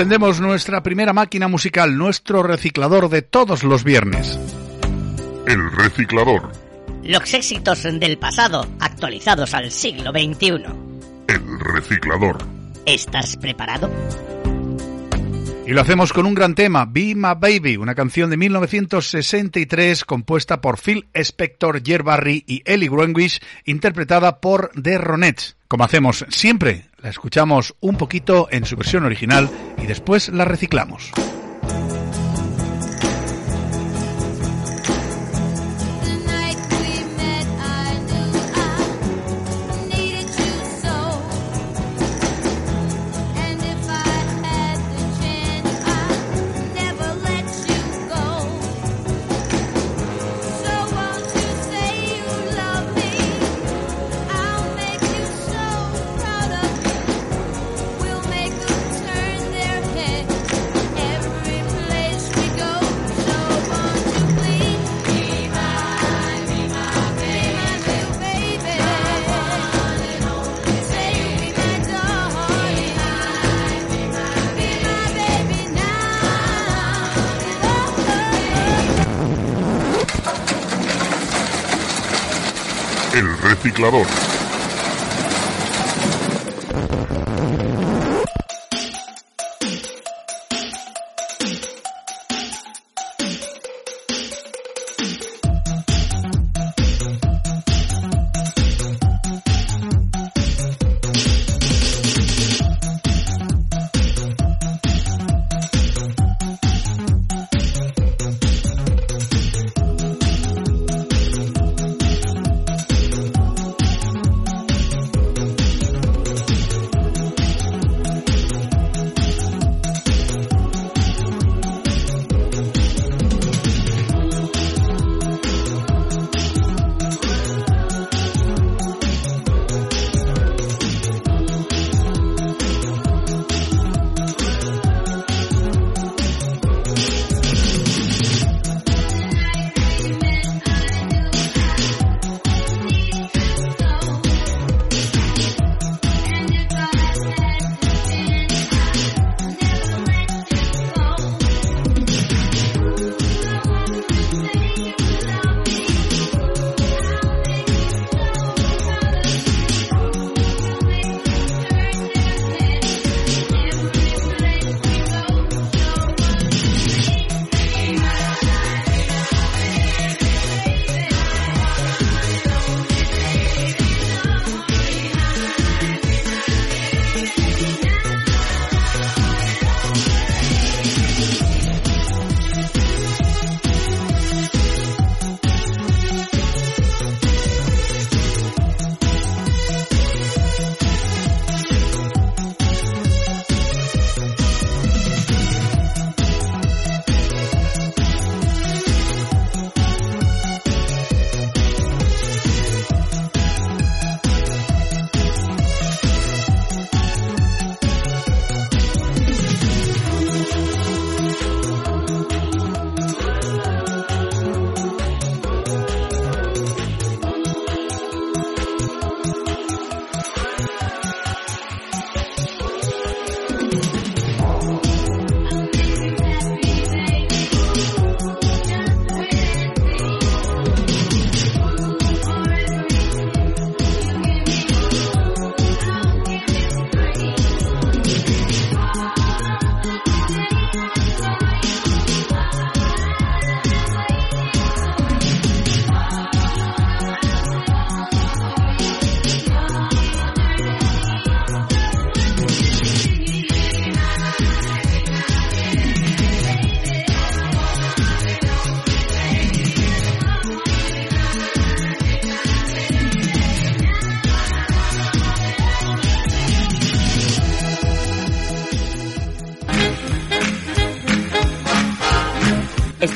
encendemos 0.00 0.40
nuestra 0.40 0.82
primera 0.82 1.12
máquina 1.12 1.46
musical, 1.46 1.98
nuestro 1.98 2.42
reciclador 2.42 3.10
de 3.10 3.20
todos 3.20 3.64
los 3.64 3.84
viernes. 3.84 4.38
El 5.46 5.70
reciclador. 5.72 6.50
Los 7.02 7.34
éxitos 7.34 7.82
del 7.82 8.16
pasado 8.16 8.66
actualizados 8.80 9.52
al 9.52 9.70
siglo 9.70 10.10
XXI. 10.10 10.64
El 11.28 11.60
reciclador. 11.60 12.38
¿Estás 12.86 13.36
preparado? 13.36 13.90
Y 15.66 15.72
lo 15.72 15.82
hacemos 15.82 16.12
con 16.12 16.26
un 16.26 16.34
gran 16.34 16.54
tema, 16.54 16.84
Be 16.84 17.14
My 17.14 17.34
Baby, 17.38 17.76
una 17.76 17.94
canción 17.94 18.30
de 18.30 18.36
1963 18.36 20.04
compuesta 20.04 20.60
por 20.60 20.78
Phil 20.78 21.08
Spector, 21.14 21.82
Jer 21.84 22.02
Barry 22.02 22.42
y 22.46 22.62
Ellie 22.64 22.88
Greenwich, 22.88 23.40
interpretada 23.64 24.40
por 24.40 24.72
The 24.80 24.98
Ronettes. 24.98 25.56
Como 25.68 25.84
hacemos 25.84 26.24
siempre, 26.30 26.86
la 27.00 27.10
escuchamos 27.10 27.76
un 27.80 27.96
poquito 27.96 28.48
en 28.50 28.64
su 28.64 28.76
versión 28.76 29.04
original 29.04 29.48
y 29.80 29.86
después 29.86 30.28
la 30.30 30.44
reciclamos. 30.44 31.12
claro. 83.80 84.29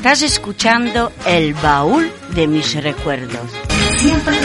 Estás 0.04 0.20
escuchando 0.20 1.10
El 1.24 1.54
baúl 1.54 2.12
de 2.34 2.46
mis 2.46 2.74
recuerdos. 2.74 3.50
Siempre. 3.96 4.36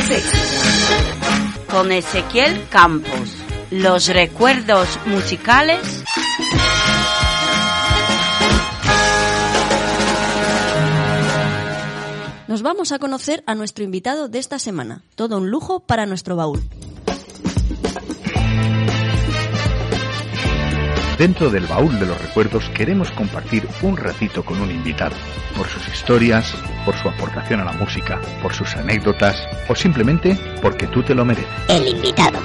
Con 1.69 1.91
Ezequiel 1.91 2.65
Campos. 2.69 3.35
Los 3.69 4.07
recuerdos 4.07 4.87
musicales 5.05 6.05
Nos 12.47 12.61
vamos 12.61 12.93
a 12.93 12.97
conocer 12.97 13.43
a 13.45 13.53
nuestro 13.53 13.83
invitado 13.83 14.29
de 14.29 14.39
esta 14.39 14.59
semana. 14.59 15.03
Todo 15.15 15.37
un 15.37 15.51
lujo 15.51 15.81
para 15.81 16.05
nuestro 16.05 16.37
baúl. 16.37 16.63
Dentro 21.19 21.49
del 21.49 21.67
baúl 21.67 21.99
de 21.99 22.05
los 22.05 22.21
recuerdos 22.21 22.69
queremos 22.69 23.11
compartir 23.11 23.67
un 23.81 23.97
ratito 23.97 24.41
con 24.41 24.61
un 24.61 24.71
invitado, 24.71 25.17
por 25.57 25.67
sus 25.67 25.85
historias, 25.89 26.55
por 26.85 26.95
su 26.95 27.09
aportación 27.09 27.59
a 27.59 27.65
la 27.65 27.73
música, 27.73 28.21
por 28.41 28.53
sus 28.53 28.73
anécdotas 28.77 29.35
o 29.67 29.75
simplemente 29.75 30.37
porque 30.61 30.87
tú 30.87 31.03
te 31.03 31.13
lo 31.13 31.25
mereces. 31.25 31.51
El 31.67 31.89
invitado. 31.89 32.39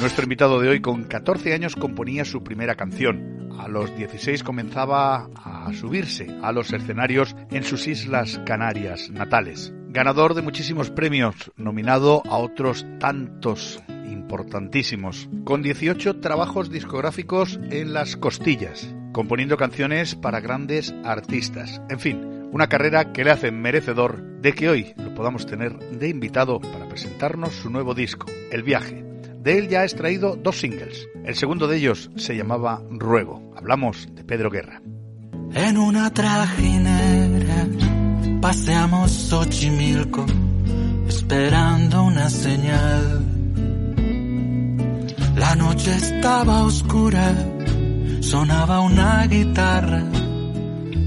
Nuestro 0.00 0.22
invitado 0.22 0.60
de 0.60 0.68
hoy 0.68 0.80
con 0.80 1.02
14 1.02 1.52
años 1.52 1.74
componía 1.74 2.24
su 2.24 2.44
primera 2.44 2.76
canción. 2.76 3.50
A 3.58 3.66
los 3.66 3.92
16 3.96 4.44
comenzaba 4.44 5.28
a 5.34 5.72
subirse 5.72 6.28
a 6.44 6.52
los 6.52 6.72
escenarios 6.72 7.34
en 7.50 7.64
sus 7.64 7.88
islas 7.88 8.40
Canarias 8.46 9.10
natales. 9.10 9.72
Ganador 9.88 10.34
de 10.34 10.42
muchísimos 10.42 10.92
premios, 10.92 11.50
nominado 11.56 12.22
a 12.26 12.36
otros 12.36 12.86
tantos 13.00 13.82
importantísimos, 14.26 15.28
con 15.44 15.62
18 15.62 16.18
trabajos 16.18 16.68
discográficos 16.68 17.60
en 17.70 17.92
las 17.92 18.16
costillas, 18.16 18.92
componiendo 19.12 19.56
canciones 19.56 20.16
para 20.16 20.40
grandes 20.40 20.92
artistas. 21.04 21.80
En 21.88 22.00
fin, 22.00 22.48
una 22.50 22.68
carrera 22.68 23.12
que 23.12 23.22
le 23.22 23.30
hace 23.30 23.52
merecedor 23.52 24.20
de 24.40 24.52
que 24.52 24.68
hoy 24.68 24.94
lo 24.96 25.14
podamos 25.14 25.46
tener 25.46 25.78
de 25.78 26.08
invitado 26.08 26.58
para 26.60 26.88
presentarnos 26.88 27.54
su 27.54 27.70
nuevo 27.70 27.94
disco, 27.94 28.26
El 28.50 28.64
viaje. 28.64 29.04
De 29.38 29.58
él 29.58 29.68
ya 29.68 29.82
ha 29.82 29.84
extraído 29.84 30.34
dos 30.34 30.58
singles. 30.58 31.08
El 31.24 31.36
segundo 31.36 31.68
de 31.68 31.76
ellos 31.76 32.10
se 32.16 32.36
llamaba 32.36 32.82
Ruego. 32.90 33.52
Hablamos 33.56 34.08
de 34.12 34.24
Pedro 34.24 34.50
Guerra. 34.50 34.82
En 35.54 35.78
una 35.78 36.12
trajinera 36.12 37.68
paseamos 38.40 39.12
Xochimilco 39.12 40.26
esperando 41.08 42.02
una 42.02 42.28
señal. 42.28 43.35
La 45.36 45.54
noche 45.54 45.94
estaba 45.94 46.62
oscura, 46.62 47.34
sonaba 48.20 48.80
una 48.80 49.26
guitarra, 49.26 50.02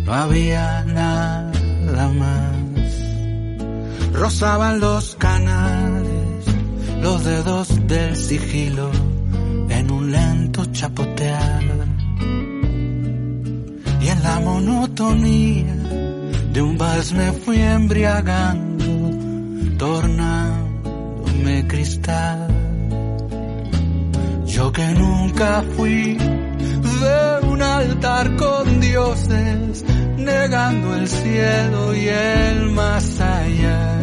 no 0.06 0.14
había 0.14 0.86
nada 0.86 2.10
más. 2.10 2.54
Rozaban 4.14 4.80
los 4.80 5.16
canales, 5.16 6.46
los 7.02 7.24
dedos 7.26 7.88
del 7.88 8.16
sigilo 8.16 8.92
en 9.70 9.90
un 9.90 10.12
lento 10.12 10.64
chapotear. 10.66 11.64
Y 14.00 14.08
en 14.10 14.24
la 14.24 14.40
monotonía 14.42 15.76
de 16.54 16.62
un 16.62 16.78
vals 16.78 17.14
me 17.14 17.32
fui 17.32 17.58
embriagando, 17.58 18.86
tornándome 19.80 21.66
cristal. 21.68 22.49
Yo 24.60 24.74
que 24.74 24.88
nunca 24.88 25.64
fui 25.78 26.18
de 26.18 27.48
un 27.48 27.62
altar 27.62 28.36
con 28.36 28.82
dioses, 28.82 29.86
negando 30.18 30.96
el 30.96 31.08
cielo 31.08 31.96
y 31.96 32.10
el 32.10 32.70
más 32.72 33.22
allá. 33.22 34.00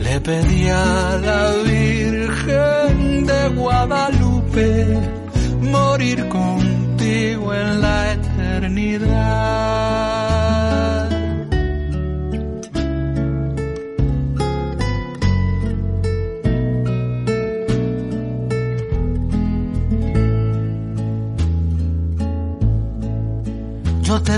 Le 0.00 0.20
pedí 0.22 0.68
a 0.68 1.18
la 1.28 1.42
Virgen 1.74 3.26
de 3.26 3.48
Guadalupe 3.50 4.86
morir 5.60 6.28
contigo 6.30 7.52
en 7.52 7.80
la 7.82 8.12
eternidad. 8.14 9.55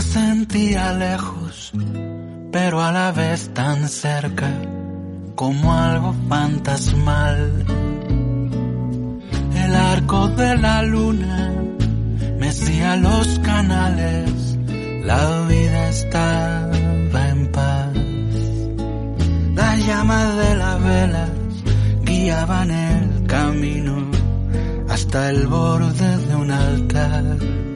Sentía 0.00 0.92
lejos, 0.92 1.72
pero 2.52 2.80
a 2.80 2.92
la 2.92 3.10
vez 3.10 3.50
tan 3.52 3.88
cerca, 3.88 4.48
como 5.34 5.74
algo 5.74 6.14
fantasmal. 6.28 7.64
El 9.54 9.74
arco 9.74 10.28
de 10.28 10.56
la 10.56 10.82
luna 10.82 11.52
mecía 12.38 12.94
los 12.96 13.40
canales, 13.40 14.56
la 15.04 15.40
vida 15.48 15.88
estaba 15.88 17.28
en 17.30 17.50
paz. 17.50 17.96
Las 19.54 19.86
llamas 19.86 20.36
de 20.36 20.54
las 20.54 20.84
velas 20.84 21.30
guiaban 22.04 22.70
el 22.70 23.26
camino 23.26 24.10
hasta 24.88 25.30
el 25.30 25.46
borde 25.48 26.16
de 26.26 26.36
un 26.36 26.50
altar. 26.52 27.67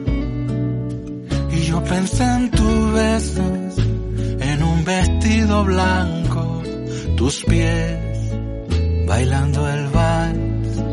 Yo 1.67 1.83
pensé 1.83 2.23
en 2.23 2.51
tus 2.51 2.93
besos, 2.93 3.77
en 4.51 4.63
un 4.63 4.85
vestido 4.85 5.63
blanco, 5.63 6.61
tus 7.17 7.43
pies 7.43 8.13
bailando 9.07 9.69
el 9.69 9.87
vals. 9.87 10.83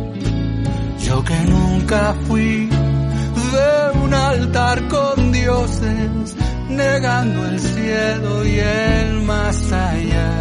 Yo 1.06 1.24
que 1.24 1.38
nunca 1.54 2.14
fui 2.26 2.68
de 2.68 3.98
un 4.04 4.14
altar 4.14 4.88
con 4.88 5.32
dioses, 5.32 6.36
negando 6.68 7.46
el 7.46 7.58
cielo 7.58 8.44
y 8.46 8.58
el 8.58 9.22
más 9.22 9.72
allá. 9.72 10.32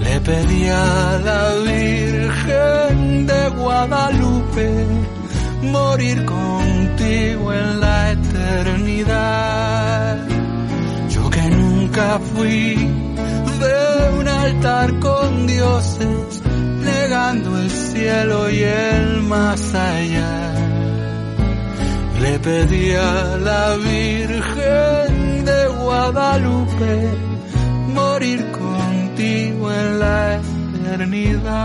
Le 0.00 0.20
pedí 0.20 0.68
a 0.68 1.20
la 1.28 1.54
Virgen 1.72 3.26
de 3.26 3.48
Guadalupe 3.50 4.86
morir 5.62 6.24
contigo 6.24 7.52
en 7.52 7.80
la 7.80 8.12
eternidad. 8.12 8.35
Yo 11.08 11.30
que 11.30 11.42
nunca 11.50 12.18
fui 12.18 12.74
de 13.60 14.18
un 14.18 14.28
altar 14.28 14.98
con 15.00 15.46
dioses, 15.46 16.42
negando 16.82 17.58
el 17.58 17.70
cielo 17.70 18.50
y 18.50 18.62
el 18.62 19.22
más 19.22 19.74
allá. 19.74 20.54
Le 22.20 22.38
pedí 22.38 22.92
a 22.92 23.36
la 23.38 23.76
Virgen 23.76 25.44
de 25.44 25.68
Guadalupe 25.82 27.10
morir 27.94 28.50
contigo 28.52 29.72
en 29.72 29.98
la 29.98 30.40
eternidad. 30.84 31.56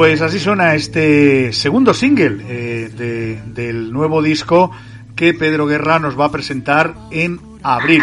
Pues 0.00 0.22
así 0.22 0.40
suena 0.40 0.74
este 0.74 1.52
segundo 1.52 1.92
single 1.92 2.42
eh, 2.48 2.88
de- 2.88 3.38
del 3.44 3.92
nuevo 3.92 4.22
disco 4.22 4.70
que 5.14 5.34
Pedro 5.34 5.66
Guerra 5.66 5.98
nos 5.98 6.18
va 6.18 6.24
a 6.24 6.32
presentar 6.32 6.94
en 7.10 7.38
abril. 7.62 8.02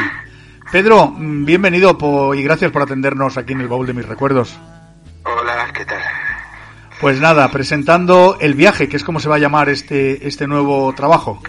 Pedro, 0.71 1.07
mm, 1.07 1.43
bienvenido 1.45 1.97
po- 1.97 2.35
y 2.35 2.43
gracias 2.43 2.69
por 2.71 2.83
atendernos 2.83 3.35
aquí 3.39 3.53
en 3.53 3.61
el 3.61 3.67
baúl 3.67 3.87
de 3.87 3.93
mis 3.93 4.05
recuerdos. 4.05 4.55
Hola, 5.23 5.71
¿qué 5.73 5.85
tal? 5.85 5.99
Pues 7.01 7.19
nada, 7.19 7.49
presentando 7.49 8.37
El 8.39 8.53
viaje, 8.53 8.87
que 8.87 8.97
es 8.97 9.03
como 9.03 9.19
se 9.19 9.27
va 9.27 9.37
a 9.37 9.39
llamar 9.39 9.67
este, 9.69 10.27
este 10.27 10.45
nuevo 10.45 10.93
trabajo. 10.93 11.41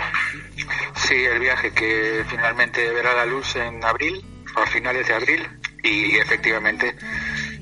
Sí, 0.94 1.14
el 1.14 1.40
viaje 1.40 1.72
que 1.74 2.24
finalmente 2.26 2.90
verá 2.94 3.14
la 3.14 3.26
luz 3.26 3.54
en 3.56 3.84
abril, 3.84 4.24
a 4.56 4.64
finales 4.70 5.06
de 5.08 5.12
abril, 5.12 5.46
y 5.82 6.16
efectivamente, 6.16 6.96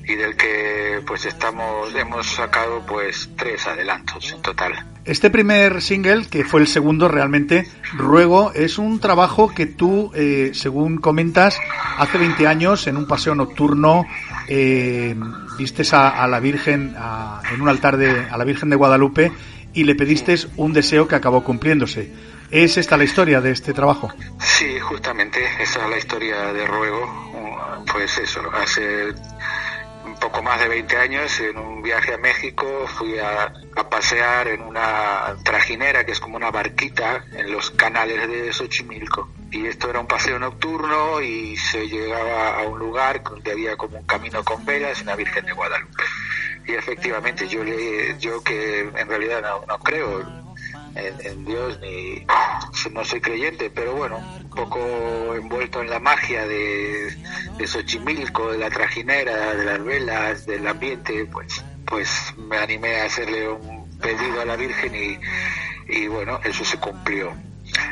y 0.07 0.15
del 0.15 0.35
que 0.35 1.01
pues 1.05 1.25
estamos, 1.25 1.93
hemos 1.95 2.25
sacado 2.27 2.85
pues 2.85 3.29
tres 3.37 3.65
adelantos 3.67 4.31
en 4.31 4.41
total. 4.41 4.73
Este 5.05 5.29
primer 5.29 5.81
single, 5.81 6.27
que 6.27 6.43
fue 6.43 6.59
el 6.61 6.67
segundo 6.67 7.07
realmente, 7.07 7.67
Ruego, 7.93 8.51
es 8.53 8.77
un 8.77 8.99
trabajo 8.99 9.53
que 9.53 9.65
tú, 9.65 10.11
eh, 10.15 10.51
según 10.53 10.97
comentas, 10.97 11.57
hace 11.97 12.17
20 12.17 12.45
años 12.47 12.87
en 12.87 12.97
un 12.97 13.07
paseo 13.07 13.33
nocturno 13.35 14.05
eh, 14.49 15.15
vistes 15.57 15.93
a, 15.93 16.09
a 16.23 16.27
la 16.27 16.39
Virgen, 16.39 16.93
a- 16.97 17.41
en 17.53 17.61
un 17.61 17.69
altar 17.69 17.97
de, 17.97 18.27
a 18.29 18.37
la 18.37 18.43
Virgen 18.43 18.69
de 18.69 18.75
Guadalupe 18.75 19.31
y 19.73 19.83
le 19.83 19.95
pediste 19.95 20.35
un 20.57 20.73
deseo 20.73 21.07
que 21.07 21.15
acabó 21.15 21.43
cumpliéndose. 21.43 22.11
¿Es 22.49 22.77
esta 22.77 22.95
la 22.97 23.03
historia 23.03 23.41
de 23.41 23.51
este 23.51 23.73
trabajo? 23.73 24.09
Sí, 24.39 24.79
justamente 24.79 25.39
esa 25.61 25.83
es 25.83 25.89
la 25.89 25.97
historia 25.97 26.53
de 26.53 26.65
Ruego. 26.65 27.83
Pues 27.91 28.17
eso, 28.17 28.41
hace 28.53 29.13
poco 30.17 30.41
más 30.43 30.59
de 30.59 30.67
20 30.67 30.97
años, 30.97 31.39
en 31.39 31.57
un 31.57 31.81
viaje 31.81 32.13
a 32.13 32.17
México, 32.17 32.65
fui 32.87 33.17
a, 33.19 33.53
a 33.75 33.89
pasear 33.89 34.47
en 34.47 34.61
una 34.61 35.35
trajinera, 35.43 36.05
que 36.05 36.11
es 36.11 36.19
como 36.19 36.37
una 36.37 36.51
barquita, 36.51 37.25
en 37.33 37.51
los 37.51 37.71
canales 37.71 38.27
de 38.27 38.53
Xochimilco. 38.53 39.29
Y 39.51 39.65
esto 39.65 39.89
era 39.89 39.99
un 39.99 40.07
paseo 40.07 40.37
nocturno 40.39 41.21
y 41.21 41.55
se 41.57 41.87
llegaba 41.87 42.59
a 42.59 42.63
un 42.63 42.79
lugar 42.79 43.23
donde 43.23 43.51
había 43.51 43.77
como 43.77 43.97
un 43.97 44.05
camino 44.05 44.43
con 44.43 44.65
velas 44.65 45.01
una 45.01 45.15
Virgen 45.15 45.45
de 45.45 45.53
Guadalupe. 45.53 46.03
Y 46.65 46.73
efectivamente, 46.73 47.47
yo, 47.47 47.63
le, 47.63 48.17
yo 48.19 48.43
que 48.43 48.81
en 48.81 49.07
realidad 49.07 49.41
no, 49.41 49.65
no 49.65 49.79
creo 49.79 50.21
en, 50.95 51.25
en 51.25 51.45
Dios 51.45 51.79
ni 51.79 52.25
no 52.91 53.03
soy 53.05 53.21
creyente, 53.21 53.69
pero 53.69 53.95
bueno, 53.95 54.17
un 54.17 54.49
poco 54.49 54.79
envuelto 55.35 55.81
en 55.81 55.89
la 55.89 55.99
magia 55.99 56.45
de, 56.45 57.15
de 57.57 57.67
Xochimilco, 57.67 58.51
de 58.51 58.57
la 58.57 58.69
trajinera, 58.69 59.55
de 59.55 59.65
las 59.65 59.83
velas, 59.83 60.45
del 60.45 60.67
ambiente, 60.67 61.25
pues, 61.25 61.63
pues 61.85 62.33
me 62.37 62.57
animé 62.57 63.01
a 63.01 63.05
hacerle 63.05 63.49
un 63.49 63.89
pedido 63.99 64.41
a 64.41 64.45
la 64.45 64.55
Virgen 64.55 64.95
y, 64.95 65.19
y 65.87 66.07
bueno, 66.07 66.39
eso 66.43 66.63
se 66.63 66.77
cumplió. 66.79 67.33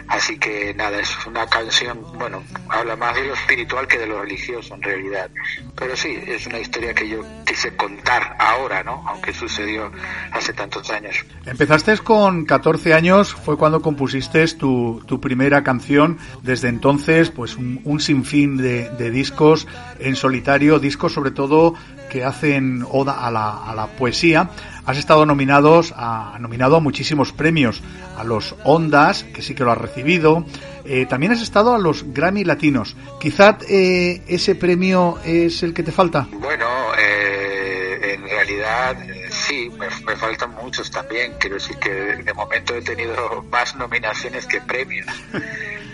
Así 0.08 0.38
que 0.38 0.74
nada, 0.76 1.00
es 1.00 1.10
una 1.26 1.48
canción, 1.48 2.00
bueno, 2.18 2.44
habla 2.70 2.96
más 2.96 3.16
de 3.16 3.26
lo 3.26 3.34
espiritual 3.34 3.88
que 3.88 3.98
de 3.98 4.06
lo 4.06 4.22
religioso 4.22 4.76
en 4.76 4.82
realidad. 4.82 5.30
Pero 5.76 5.96
sí, 5.98 6.18
es 6.28 6.46
una 6.48 6.60
historia 6.60 6.94
que 6.94 7.10
yo 7.10 7.24
quise 7.46 7.76
contar 7.76 8.36
ahora, 8.40 8.84
¿no? 8.84 9.04
Aunque 9.08 9.34
sucedió 9.34 9.92
hace 10.32 10.54
tantos 10.54 10.90
años. 10.90 11.26
Empezaste 11.46 11.98
con 12.00 12.46
14 12.46 12.94
años, 12.94 13.34
fue 13.34 13.58
cuando 13.58 13.82
compusiste 13.82 14.46
tu, 14.56 15.02
tu 15.06 15.20
primera 15.20 15.64
canción. 15.64 16.18
Desde 16.44 16.68
entonces, 16.70 17.32
pues 17.32 17.56
un, 17.56 17.82
un 17.84 18.00
sinfín 18.00 18.58
de, 18.58 18.90
de 18.90 19.12
discos 19.12 19.68
en 20.00 20.16
solitario, 20.16 20.80
discos 20.80 21.14
sobre 21.14 21.32
todo 21.32 21.74
que 22.10 22.24
hacen 22.24 22.86
oda 22.90 23.26
a 23.26 23.32
la, 23.32 23.64
a 23.66 23.76
la 23.76 23.88
poesía. 23.88 24.50
Has 24.86 24.98
estado 24.98 25.26
nominados 25.26 25.94
a, 25.98 26.38
nominado 26.40 26.76
a 26.76 26.80
muchísimos 26.80 27.32
premios, 27.32 27.82
a 28.18 28.24
los 28.24 28.56
Ondas, 28.64 29.24
que 29.24 29.42
sí 29.42 29.56
que 29.56 29.64
lo 29.64 29.72
has 29.72 29.78
recibido. 29.78 30.46
Eh, 30.86 31.06
también 31.08 31.32
has 31.32 31.42
estado 31.42 31.74
a 31.74 31.80
los 31.80 32.04
Grammy 32.14 32.44
Latinos. 32.44 32.96
Quizá 33.20 33.58
eh, 33.68 34.22
ese 34.28 34.56
premio 34.56 35.18
es 35.26 35.64
el 35.64 35.74
que 35.74 35.84
te 35.84 35.92
falta. 35.92 36.28
Bueno, 36.32 36.66
eh, 36.98 38.14
en 38.14 38.24
realidad 38.30 39.02
eh, 39.10 39.30
sí, 39.32 39.72
me, 39.78 39.90
faltan 40.16 40.52
muchos 40.52 40.90
también. 40.92 41.34
Quiero 41.40 41.56
decir 41.56 41.78
que 41.78 41.90
de, 41.90 42.34
momento 42.34 42.76
he 42.76 42.82
tenido 42.82 43.44
más 43.52 43.76
nominaciones 43.76 44.46
que 44.46 44.62
premios 44.62 45.08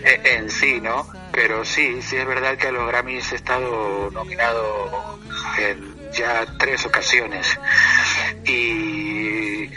eh, 0.04 0.20
en 0.36 0.50
sí, 0.50 0.80
¿no? 0.80 1.06
Pero 1.32 1.64
sí, 1.64 2.00
sí 2.02 2.16
es 2.16 2.26
verdad 2.26 2.56
que 2.56 2.68
a 2.68 2.72
los 2.72 2.86
Grammys 2.88 3.32
he 3.32 3.36
estado 3.36 4.10
nominado 4.10 5.18
en 5.58 6.01
ya 6.12 6.46
tres 6.58 6.84
ocasiones. 6.86 7.46
Y, 8.44 9.70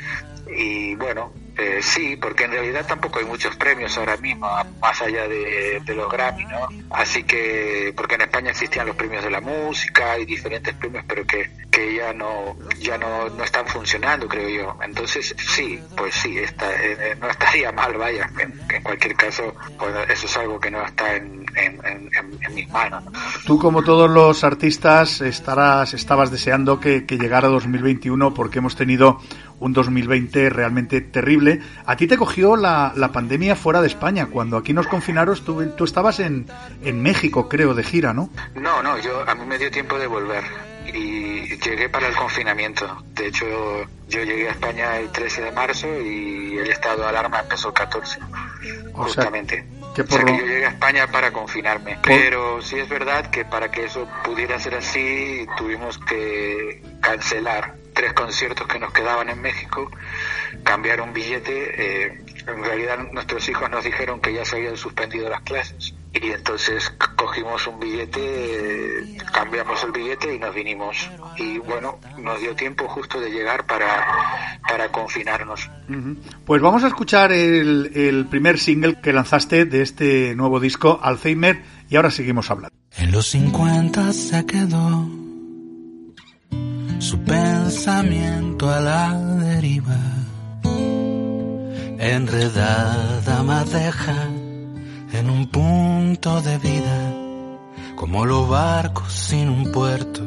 y 0.47 0.95
bueno, 0.95 1.31
eh, 1.57 1.79
sí, 1.81 2.17
porque 2.17 2.45
en 2.45 2.51
realidad 2.51 2.85
tampoco 2.85 3.19
hay 3.19 3.25
muchos 3.25 3.55
premios 3.55 3.97
ahora 3.97 4.17
mismo, 4.17 4.47
más 4.81 5.01
allá 5.01 5.27
de, 5.27 5.81
los 5.87 6.11
Grammy, 6.11 6.43
¿no? 6.45 6.67
Así 6.89 7.23
que, 7.23 7.93
porque 7.95 8.15
en 8.15 8.21
España 8.21 8.51
existían 8.51 8.87
los 8.87 8.95
premios 8.95 9.23
de 9.23 9.29
la 9.29 9.39
música 9.39 10.19
y 10.19 10.25
diferentes 10.25 10.73
premios, 10.75 11.05
pero 11.07 11.25
que, 11.25 11.49
que 11.71 11.95
ya 11.95 12.11
no 12.11 12.57
ya 12.79 12.97
no, 12.97 13.29
no 13.29 13.43
están 13.43 13.65
funcionando, 13.67 14.27
creo 14.27 14.49
yo. 14.49 14.77
Entonces, 14.83 15.33
sí, 15.37 15.79
pues 15.95 16.13
sí, 16.15 16.37
está, 16.37 16.71
eh, 16.73 16.97
eh, 16.99 17.17
no 17.19 17.29
estaría 17.29 17.71
mal, 17.71 17.93
vaya, 17.97 18.29
en, 18.39 18.83
cualquier 18.83 19.15
caso, 19.15 19.53
pues 19.79 19.93
eso 20.09 20.25
es 20.25 20.37
algo 20.37 20.59
que 20.59 20.71
no 20.71 20.85
está 20.85 21.15
en, 21.15 21.45
en, 21.55 22.09
mis 22.53 22.69
manos. 22.69 23.03
¿no? 23.05 23.11
Tú, 23.45 23.57
como 23.57 23.83
todos 23.83 24.09
los 24.09 24.43
artistas, 24.43 25.21
estarás, 25.21 25.93
estabas 25.93 26.31
deseando 26.31 26.79
que, 26.79 27.05
que 27.05 27.17
llegara 27.17 27.47
2021 27.47 28.33
porque 28.33 28.59
hemos 28.59 28.75
tenido 28.75 29.19
un 29.59 29.73
2020 29.73 30.49
realmente 30.49 31.01
terrible. 31.01 31.61
A 31.85 31.95
ti 31.95 32.07
te 32.07 32.17
cogió 32.17 32.55
la, 32.55 32.93
la 32.95 33.11
pandemia 33.11 33.55
fuera 33.55 33.81
de 33.81 33.87
España. 33.87 34.27
Cuando 34.27 34.57
aquí 34.57 34.73
nos 34.73 34.87
confinaron, 34.87 35.37
tú, 35.43 35.65
tú 35.77 35.83
estabas 35.83 36.19
en, 36.19 36.47
en 36.83 37.01
México, 37.01 37.47
creo, 37.49 37.73
de 37.73 37.83
gira, 37.83 38.13
¿no? 38.13 38.29
No, 38.55 38.83
no, 38.83 38.97
yo 38.99 39.27
a 39.27 39.35
mí 39.35 39.45
me 39.45 39.57
dio 39.57 39.71
tiempo 39.71 39.97
de 39.97 40.07
volver 40.07 40.43
y 40.93 41.57
llegué 41.57 41.89
para 41.89 42.07
el 42.07 42.15
confinamiento. 42.15 43.03
De 43.13 43.27
hecho, 43.27 43.45
yo 44.07 44.23
llegué 44.23 44.49
a 44.49 44.51
España 44.51 44.99
el 44.99 45.11
13 45.11 45.41
de 45.43 45.51
marzo 45.51 45.87
y 46.01 46.57
el 46.57 46.69
estado 46.69 47.01
de 47.01 47.09
alarma 47.09 47.39
empezó 47.39 47.69
el 47.69 47.73
14, 47.73 48.19
O 48.93 49.07
sea, 49.07 49.23
justamente. 49.23 49.67
O 49.91 49.95
sea 49.95 50.25
que 50.25 50.37
yo 50.37 50.45
llegué 50.45 50.65
a 50.65 50.69
España 50.69 51.07
para 51.07 51.31
confinarme. 51.31 51.97
Pero 52.03 52.61
sí 52.61 52.77
es 52.77 52.89
verdad 52.89 53.29
que 53.29 53.45
para 53.45 53.71
que 53.71 53.85
eso 53.85 54.07
pudiera 54.23 54.59
ser 54.59 54.75
así 54.75 55.45
tuvimos 55.57 55.97
que 55.99 56.83
cancelar 57.01 57.75
tres 57.95 58.13
conciertos 58.13 58.67
que 58.67 58.77
nos 58.77 58.93
quedaban 58.93 59.29
en 59.29 59.41
México, 59.41 59.89
cambiar 60.63 61.01
un 61.01 61.13
billete. 61.13 62.05
eh, 62.05 62.21
en 62.47 62.63
realidad 62.63 62.99
nuestros 63.11 63.49
hijos 63.49 63.67
nos 63.71 63.83
dijeron 63.83 64.19
que 64.19 64.31
ya 64.31 64.45
se 64.45 64.57
habían 64.57 64.77
suspendido 64.77 65.27
las 65.29 65.41
clases 65.41 65.95
y 66.13 66.31
entonces 66.31 66.93
cogimos 67.15 67.67
un 67.67 67.79
billete, 67.79 68.19
eh, 68.21 69.17
cambiamos 69.33 69.83
el 69.83 69.91
billete 69.91 70.33
y 70.33 70.39
nos 70.39 70.55
vinimos. 70.55 71.09
Y 71.37 71.57
bueno, 71.57 71.99
nos 72.19 72.39
dio 72.39 72.55
tiempo 72.55 72.87
justo 72.87 73.19
de 73.19 73.31
llegar 73.31 73.65
para, 73.65 74.59
para 74.67 74.89
confinarnos. 74.91 75.69
Pues 76.45 76.61
vamos 76.61 76.83
a 76.83 76.87
escuchar 76.87 77.31
el, 77.33 77.91
el 77.95 78.25
primer 78.27 78.59
single 78.59 79.01
que 79.01 79.11
lanzaste 79.11 79.65
de 79.65 79.81
este 79.81 80.35
nuevo 80.35 80.59
disco, 80.59 80.99
Alzheimer, 81.01 81.63
y 81.89 81.97
ahora 81.97 82.11
seguimos 82.11 82.49
hablando. 82.49 82.75
En 82.97 83.11
los 83.11 83.27
50 83.27 84.13
se 84.13 84.45
quedó 84.45 85.24
su 87.05 87.19
pensamiento 87.19 88.67
a 88.67 88.79
la 88.79 89.13
deriva, 89.13 89.99
enredada 91.99 93.43
madeja 93.43 94.27
en 95.13 95.29
un 95.29 95.45
punto 95.45 96.41
de 96.41 96.57
vida, 96.57 97.13
como 97.95 98.25
los 98.25 98.49
barcos 98.49 99.13
sin 99.13 99.49
un 99.49 99.71
puerto, 99.71 100.23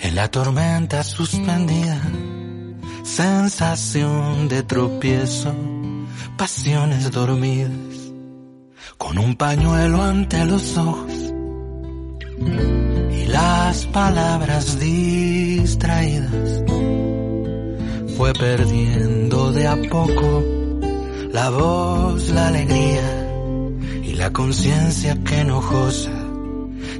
en 0.00 0.16
la 0.16 0.28
tormenta 0.28 1.04
suspendida, 1.04 2.00
sensación 3.04 4.48
de 4.48 4.64
tropiezo, 4.64 5.54
pasiones 6.36 7.08
dormidas, 7.12 7.70
con 8.98 9.16
un 9.16 9.36
pañuelo 9.36 10.02
ante 10.02 10.44
los 10.44 10.76
ojos 10.76 11.29
y 12.40 13.26
las 13.26 13.86
palabras 13.86 14.78
distraídas. 14.78 16.62
Fue 18.16 18.32
perdiendo 18.32 19.52
de 19.52 19.66
a 19.66 19.76
poco 19.88 20.44
la 21.32 21.50
voz, 21.50 22.28
la 22.30 22.48
alegría 22.48 23.28
y 24.02 24.14
la 24.14 24.32
conciencia 24.32 25.16
que 25.22 25.40
enojosa 25.40 26.10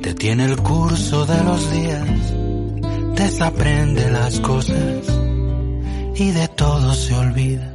detiene 0.00 0.44
el 0.44 0.56
curso 0.56 1.26
de 1.26 1.44
los 1.44 1.70
días, 1.72 2.34
desaprende 3.16 4.10
las 4.10 4.40
cosas 4.40 5.06
y 6.14 6.30
de 6.30 6.48
todo 6.48 6.94
se 6.94 7.14
olvida. 7.14 7.66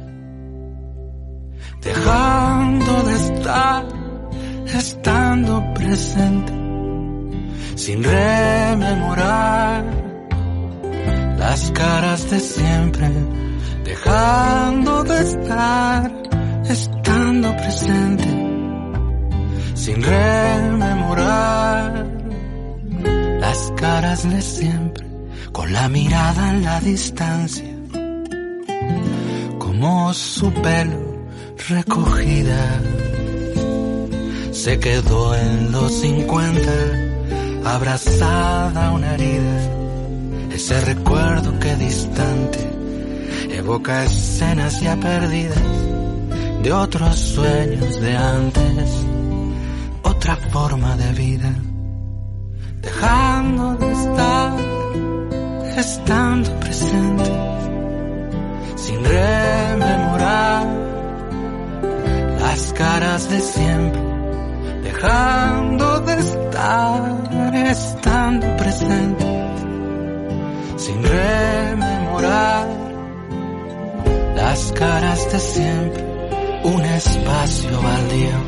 Dejando 1.82 3.02
de 3.04 3.14
estar, 3.14 3.86
estando 4.66 5.62
presente 5.74 6.65
sin 7.76 8.02
rememorar. 8.02 9.84
Las 11.38 11.70
caras 11.70 12.28
de 12.30 12.40
siempre, 12.40 13.08
dejando 13.84 15.04
de 15.04 15.20
estar, 15.20 16.10
estando 16.68 17.54
presente, 17.56 18.24
sin 19.74 20.02
rememorar. 20.02 20.96
Las 23.40 23.72
caras 23.76 24.28
de 24.28 24.42
siempre, 24.42 25.06
con 25.52 25.72
la 25.72 25.88
mirada 25.88 26.50
en 26.50 26.64
la 26.64 26.80
distancia, 26.80 27.76
como 29.58 30.12
su 30.14 30.52
pelo 30.52 31.16
recogida, 31.68 32.80
se 34.50 34.80
quedó 34.80 35.36
en 35.36 35.70
los 35.70 35.92
cincuenta 36.00 37.05
abrazada 37.74 38.86
a 38.86 38.92
una 38.92 39.14
herida, 39.14 39.70
ese 40.52 40.80
recuerdo 40.82 41.58
que 41.58 41.74
distante 41.76 42.70
evoca 43.50 44.04
escenas 44.04 44.80
ya 44.80 44.96
perdidas 44.96 45.58
de 46.62 46.72
otros 46.72 47.18
sueños 47.18 48.00
de 48.00 48.16
antes, 48.16 49.04
otra 50.02 50.36
forma 50.36 50.96
de 50.96 51.12
vida, 51.12 51.52
dejando 52.80 53.74
de 53.74 53.92
estar, 53.92 54.56
estando 55.76 56.50
presente, 56.60 57.32
sin 58.76 59.04
rememorar 59.04 60.66
las 62.40 62.72
caras 62.72 63.28
de 63.28 63.40
siempre, 63.40 64.00
dejando 64.82 66.00
de 66.00 66.14
estar, 66.14 67.35
estando 67.54 68.46
presente, 68.56 69.24
sin 70.76 71.02
rememorar 71.02 72.66
las 74.34 74.72
caras 74.72 75.32
de 75.32 75.38
siempre, 75.38 76.04
un 76.64 76.82
espacio 76.82 77.80
baldío, 77.82 78.38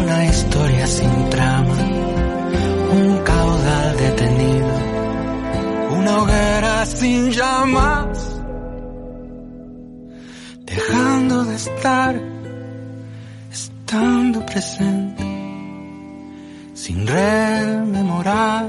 una 0.00 0.24
historia 0.26 0.86
sin 0.86 1.30
trama, 1.30 1.76
un 2.92 3.18
caudal 3.24 3.96
detenido, 3.96 4.74
una 5.98 6.22
hoguera 6.22 6.86
sin 6.86 7.30
llamas 7.30 8.38
dejando 10.64 11.44
de 11.44 11.54
estar, 11.56 12.14
estando 13.50 14.44
presente, 14.46 15.27
sin 16.88 17.06
rememorar 17.06 18.66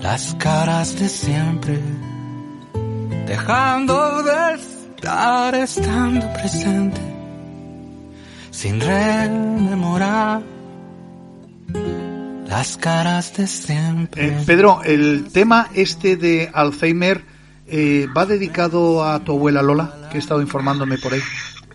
las 0.00 0.32
caras 0.36 0.96
de 0.96 1.08
siempre, 1.08 1.80
dejando 3.26 4.22
de 4.22 4.54
estar, 4.54 5.54
estando 5.56 6.32
presente, 6.34 7.00
sin 8.52 8.80
rememorar 8.80 10.42
las 12.46 12.76
caras 12.76 13.36
de 13.36 13.48
siempre. 13.48 14.28
Eh, 14.28 14.42
Pedro, 14.46 14.82
el 14.84 15.32
tema 15.32 15.66
este 15.74 16.14
de 16.16 16.48
Alzheimer 16.54 17.24
eh, 17.66 18.06
va 18.16 18.24
dedicado 18.24 19.02
a 19.04 19.18
tu 19.18 19.32
abuela 19.32 19.62
Lola, 19.62 20.08
que 20.12 20.18
he 20.18 20.20
estado 20.20 20.40
informándome 20.40 20.96
por 20.96 21.12
ahí. 21.12 21.22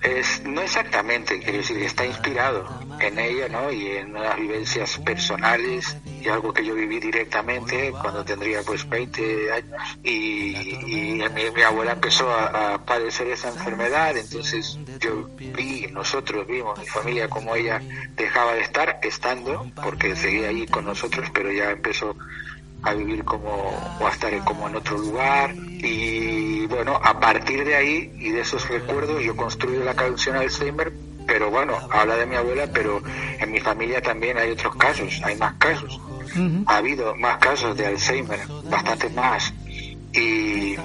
Es, 0.06 0.44
no 0.44 0.62
exactamente, 0.62 1.40
quiero 1.40 1.58
decir, 1.58 1.82
está 1.82 2.06
inspirado 2.06 2.68
en 3.00 3.18
ella, 3.18 3.48
¿no? 3.50 3.72
Y 3.72 3.88
en 3.88 4.16
unas 4.16 4.36
vivencias 4.38 5.00
personales 5.00 5.98
y 6.22 6.28
algo 6.30 6.54
que 6.54 6.64
yo 6.66 6.76
viví 6.76 7.00
directamente 7.00 7.92
cuando 7.92 8.24
tendría 8.24 8.62
pues 8.64 8.88
20 8.88 9.52
años. 9.52 9.98
Y, 10.04 10.56
y 10.86 11.14
mi, 11.14 11.52
mi 11.52 11.62
abuela 11.62 11.94
empezó 11.94 12.30
a, 12.30 12.76
a 12.76 12.86
padecer 12.86 13.28
esa 13.28 13.50
enfermedad, 13.50 14.16
entonces 14.16 14.78
yo 15.00 15.28
vi, 15.38 15.88
nosotros 15.92 16.46
vimos, 16.48 16.78
mi 16.80 16.86
familia, 16.86 17.28
como 17.28 17.56
ella 17.56 17.82
dejaba 18.16 18.54
de 18.54 18.62
estar, 18.62 19.00
estando, 19.02 19.66
porque 19.84 20.16
seguía 20.16 20.50
ahí 20.50 20.68
con 20.68 20.86
nosotros, 20.86 21.30
pero 21.34 21.52
ya 21.52 21.72
empezó 21.72 22.16
a 22.86 22.94
vivir 22.94 23.24
como 23.24 23.50
o 24.00 24.08
a 24.08 24.12
estar 24.12 24.32
como 24.44 24.70
en 24.70 24.76
otro 24.76 24.98
lugar. 24.98 25.54
Y 25.56 26.66
bueno 26.68 27.00
a 27.04 27.20
partir 27.20 27.66
de 27.66 27.76
ahí 27.76 28.12
y 28.18 28.30
de 28.30 28.42
esos 28.42 28.68
recuerdos 28.70 29.24
yo 29.24 29.36
construí 29.36 29.78
la 29.78 29.94
canción 29.94 30.36
Alzheimer 30.36 30.92
pero 31.28 31.50
bueno 31.50 31.78
habla 31.92 32.16
de 32.16 32.26
mi 32.26 32.36
abuela 32.36 32.68
pero 32.72 33.02
en 33.40 33.52
mi 33.52 33.60
familia 33.60 34.02
también 34.02 34.38
hay 34.38 34.52
otros 34.52 34.76
casos 34.76 35.22
hay 35.24 35.36
más 35.36 35.56
casos. 35.56 36.00
Ha 36.66 36.78
habido 36.78 37.16
más 37.16 37.38
casos 37.38 37.78
de 37.78 37.86
Alzheimer 37.88 38.40
bastantes 38.70 39.14
más. 39.14 39.54
Y 40.14 40.76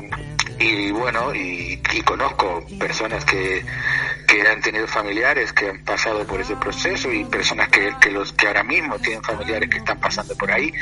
y 0.59 0.91
bueno 0.91 1.35
y, 1.35 1.81
y 1.93 2.01
conozco 2.03 2.63
personas 2.79 3.25
que 3.25 3.65
que 4.29 4.47
han 4.47 4.61
tenido 4.61 4.87
familiares 4.87 5.53
que 5.53 5.71
han 5.71 5.85
pasado 5.85 6.25
por 6.25 6.41
ese 6.41 6.55
proceso 6.57 7.11
y 7.11 7.25
personas 7.25 7.69
que, 7.69 7.93
que 8.01 8.11
los 8.11 8.33
que 8.33 8.47
ahora 8.47 8.63
mismo 8.63 8.99
tienen 8.99 9.23
familiares 9.23 9.69
que 9.69 9.79
están 9.79 9.99
pasando 9.99 10.37
por 10.37 10.53
ahí 10.53 10.73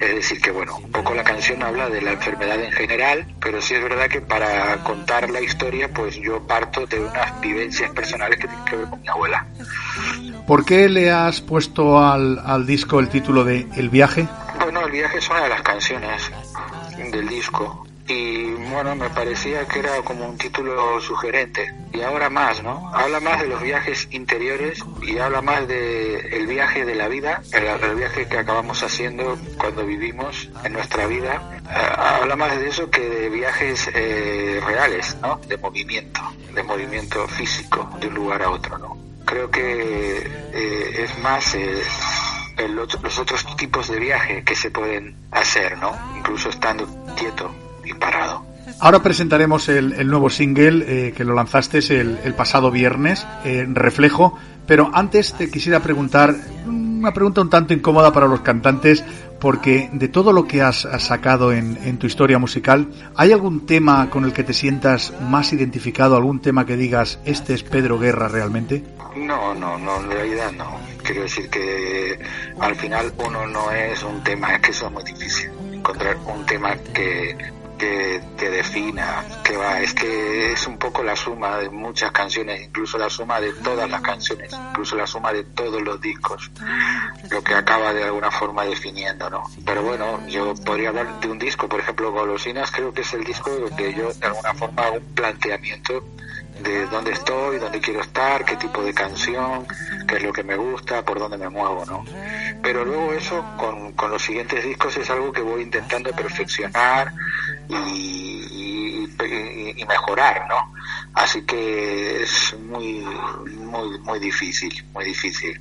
es 0.00 0.14
decir, 0.14 0.40
que 0.40 0.50
bueno, 0.50 0.76
un 0.76 0.90
poco 0.90 1.14
la 1.14 1.22
canción 1.22 1.62
habla 1.62 1.88
de 1.88 2.02
la 2.02 2.12
enfermedad 2.12 2.60
en 2.60 2.72
general, 2.72 3.26
pero 3.40 3.62
sí 3.62 3.74
es 3.74 3.82
verdad 3.82 4.08
que 4.08 4.20
para 4.20 4.76
contar 4.82 5.30
la 5.30 5.40
historia, 5.40 5.88
pues 5.92 6.16
yo 6.16 6.44
parto 6.46 6.86
de 6.86 7.00
unas 7.00 7.40
vivencias 7.40 7.90
personales 7.92 8.38
que 8.38 8.48
tienen 8.48 8.64
que 8.64 8.76
ver 8.76 8.88
con 8.88 9.00
mi 9.00 9.08
abuela. 9.08 9.46
¿Por 10.46 10.64
qué 10.64 10.88
le 10.88 11.10
has 11.10 11.40
puesto 11.40 11.98
al, 11.98 12.40
al 12.44 12.66
disco 12.66 13.00
el 13.00 13.08
título 13.08 13.44
de 13.44 13.66
El 13.76 13.88
viaje? 13.88 14.28
Bueno, 14.60 14.84
el 14.86 14.92
viaje 14.92 15.18
es 15.18 15.28
una 15.30 15.42
de 15.42 15.48
las 15.48 15.62
canciones 15.62 16.30
del 17.10 17.28
disco 17.28 17.86
y 18.06 18.52
bueno, 18.52 18.94
me 18.96 19.08
parecía 19.10 19.64
que 19.66 19.78
era 19.78 20.02
como 20.02 20.26
un 20.28 20.36
título 20.36 21.00
sugerente 21.00 21.72
y 21.92 22.02
ahora 22.02 22.28
más, 22.28 22.62
¿no? 22.62 22.90
Habla 22.94 23.20
más 23.20 23.40
de 23.40 23.46
los 23.48 23.62
viajes 23.62 24.08
interiores 24.10 24.84
y 25.02 25.18
habla 25.18 25.40
más 25.40 25.66
de 25.68 26.36
el 26.36 26.46
viaje 26.46 26.84
de 26.84 26.94
la 26.94 27.08
vida, 27.08 27.42
el, 27.52 27.94
viaje 27.94 28.26
que 28.28 28.38
acabamos 28.38 28.82
haciendo 28.82 29.38
cuando 29.58 29.86
vivimos 29.86 30.50
en 30.64 30.72
nuestra 30.74 31.06
vida. 31.06 31.40
Eh, 31.70 31.94
habla 31.96 32.36
más 32.36 32.58
de 32.58 32.68
eso 32.68 32.90
que 32.90 33.00
de 33.08 33.28
viajes 33.30 33.88
eh, 33.94 34.60
reales, 34.66 35.16
¿no? 35.22 35.40
De 35.48 35.56
movimiento, 35.56 36.20
de 36.54 36.62
movimiento 36.62 37.26
físico 37.28 37.88
de 38.00 38.08
un 38.08 38.14
lugar 38.14 38.42
a 38.42 38.50
otro, 38.50 38.76
¿no? 38.78 38.98
Creo 39.24 39.50
que 39.50 40.18
eh, 40.52 41.04
es 41.04 41.18
más 41.20 41.54
eh, 41.54 41.82
el 42.58 42.78
otro- 42.78 43.00
los 43.02 43.18
otros 43.18 43.56
tipos 43.56 43.88
de 43.88 43.98
viaje 43.98 44.44
que 44.44 44.54
se 44.54 44.70
pueden 44.70 45.16
hacer, 45.30 45.78
¿no? 45.78 45.96
Incluso 46.18 46.50
estando 46.50 46.86
quieto 47.16 47.50
Ahora 48.80 49.02
presentaremos 49.02 49.68
el, 49.68 49.92
el 49.92 50.08
nuevo 50.08 50.30
single 50.30 50.84
eh, 50.86 51.12
que 51.12 51.24
lo 51.24 51.34
lanzaste 51.34 51.78
el, 51.78 52.18
el 52.24 52.34
pasado 52.34 52.70
viernes, 52.70 53.26
eh, 53.44 53.66
Reflejo, 53.68 54.38
pero 54.66 54.90
antes 54.92 55.34
te 55.34 55.50
quisiera 55.50 55.80
preguntar 55.80 56.34
una 56.66 57.12
pregunta 57.12 57.42
un 57.42 57.50
tanto 57.50 57.74
incómoda 57.74 58.12
para 58.12 58.26
los 58.26 58.40
cantantes, 58.40 59.04
porque 59.38 59.90
de 59.92 60.08
todo 60.08 60.32
lo 60.32 60.46
que 60.46 60.62
has, 60.62 60.86
has 60.86 61.02
sacado 61.02 61.52
en, 61.52 61.78
en 61.84 61.98
tu 61.98 62.06
historia 62.06 62.38
musical, 62.38 62.88
¿hay 63.14 63.30
algún 63.30 63.66
tema 63.66 64.08
con 64.08 64.24
el 64.24 64.32
que 64.32 64.42
te 64.42 64.54
sientas 64.54 65.12
más 65.20 65.52
identificado, 65.52 66.16
algún 66.16 66.40
tema 66.40 66.64
que 66.64 66.78
digas, 66.78 67.18
este 67.26 67.52
es 67.52 67.62
Pedro 67.62 67.98
Guerra 67.98 68.28
realmente? 68.28 68.82
No, 69.16 69.54
no, 69.54 69.76
no, 69.78 70.00
en 70.00 70.10
realidad 70.10 70.50
no. 70.52 70.78
Quiero 71.02 71.22
decir 71.22 71.50
que 71.50 72.18
al 72.58 72.74
final 72.74 73.12
uno 73.18 73.46
no 73.46 73.70
es 73.70 74.02
un 74.02 74.22
tema, 74.22 74.54
es 74.54 74.62
que 74.62 74.70
eso 74.70 74.86
es 74.86 74.92
muy 74.92 75.04
difícil. 75.04 75.50
Encontrar 75.72 76.16
un 76.26 76.46
tema 76.46 76.74
que, 76.94 77.36
que 77.84 78.20
te 78.38 78.50
defina, 78.50 79.24
que 79.44 79.56
va, 79.56 79.80
es 79.80 79.92
que 79.92 80.52
es 80.52 80.66
un 80.66 80.78
poco 80.78 81.02
la 81.02 81.14
suma 81.14 81.58
de 81.58 81.68
muchas 81.68 82.10
canciones, 82.12 82.62
incluso 82.62 82.96
la 82.96 83.10
suma 83.10 83.40
de 83.40 83.52
todas 83.52 83.90
las 83.90 84.00
canciones, 84.00 84.50
incluso 84.52 84.96
la 84.96 85.06
suma 85.06 85.32
de 85.32 85.44
todos 85.44 85.82
los 85.82 86.00
discos, 86.00 86.50
lo 87.30 87.42
que 87.42 87.54
acaba 87.54 87.92
de 87.92 88.04
alguna 88.04 88.30
forma 88.30 88.64
definiendo, 88.64 89.28
¿no? 89.28 89.44
Pero 89.66 89.82
bueno, 89.82 90.26
yo 90.28 90.54
podría 90.54 90.88
hablar 90.88 91.20
de 91.20 91.28
un 91.28 91.38
disco, 91.38 91.68
por 91.68 91.80
ejemplo, 91.80 92.10
Golosinas, 92.10 92.70
creo 92.70 92.92
que 92.94 93.02
es 93.02 93.12
el 93.12 93.24
disco 93.24 93.50
donde 93.50 93.94
yo 93.94 94.12
de 94.14 94.26
alguna 94.26 94.54
forma 94.54 94.82
hago 94.82 94.96
un 94.96 95.14
planteamiento 95.14 96.02
de 96.60 96.86
dónde 96.86 97.12
estoy, 97.12 97.58
dónde 97.58 97.80
quiero 97.80 98.00
estar, 98.00 98.44
qué 98.44 98.56
tipo 98.56 98.82
de 98.82 98.94
canción, 98.94 99.66
qué 100.06 100.16
es 100.16 100.22
lo 100.22 100.32
que 100.32 100.42
me 100.42 100.56
gusta, 100.56 101.04
por 101.04 101.18
dónde 101.18 101.38
me 101.38 101.48
muevo, 101.48 101.84
¿no? 101.86 102.04
Pero 102.62 102.84
luego 102.84 103.12
eso 103.12 103.44
con, 103.56 103.92
con 103.92 104.10
los 104.10 104.22
siguientes 104.22 104.64
discos 104.64 104.96
es 104.96 105.10
algo 105.10 105.32
que 105.32 105.42
voy 105.42 105.62
intentando 105.62 106.10
perfeccionar 106.12 107.12
y, 107.68 107.74
y- 107.76 109.84
mejorar, 109.88 110.46
¿no? 110.48 110.72
Así 111.14 111.42
que 111.42 112.22
es 112.22 112.54
muy, 112.58 113.04
muy, 113.46 113.98
muy 114.00 114.18
difícil, 114.18 114.72
muy 114.94 115.04
difícil, 115.04 115.58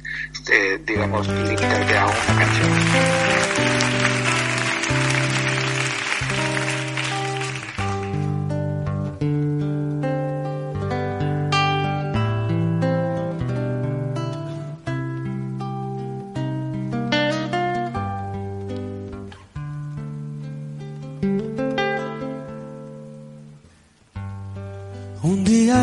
eh, 0.50 0.82
digamos, 0.86 1.28
limitarte 1.28 1.98
a 1.98 2.06
una 2.06 2.39
canción. 2.39 3.93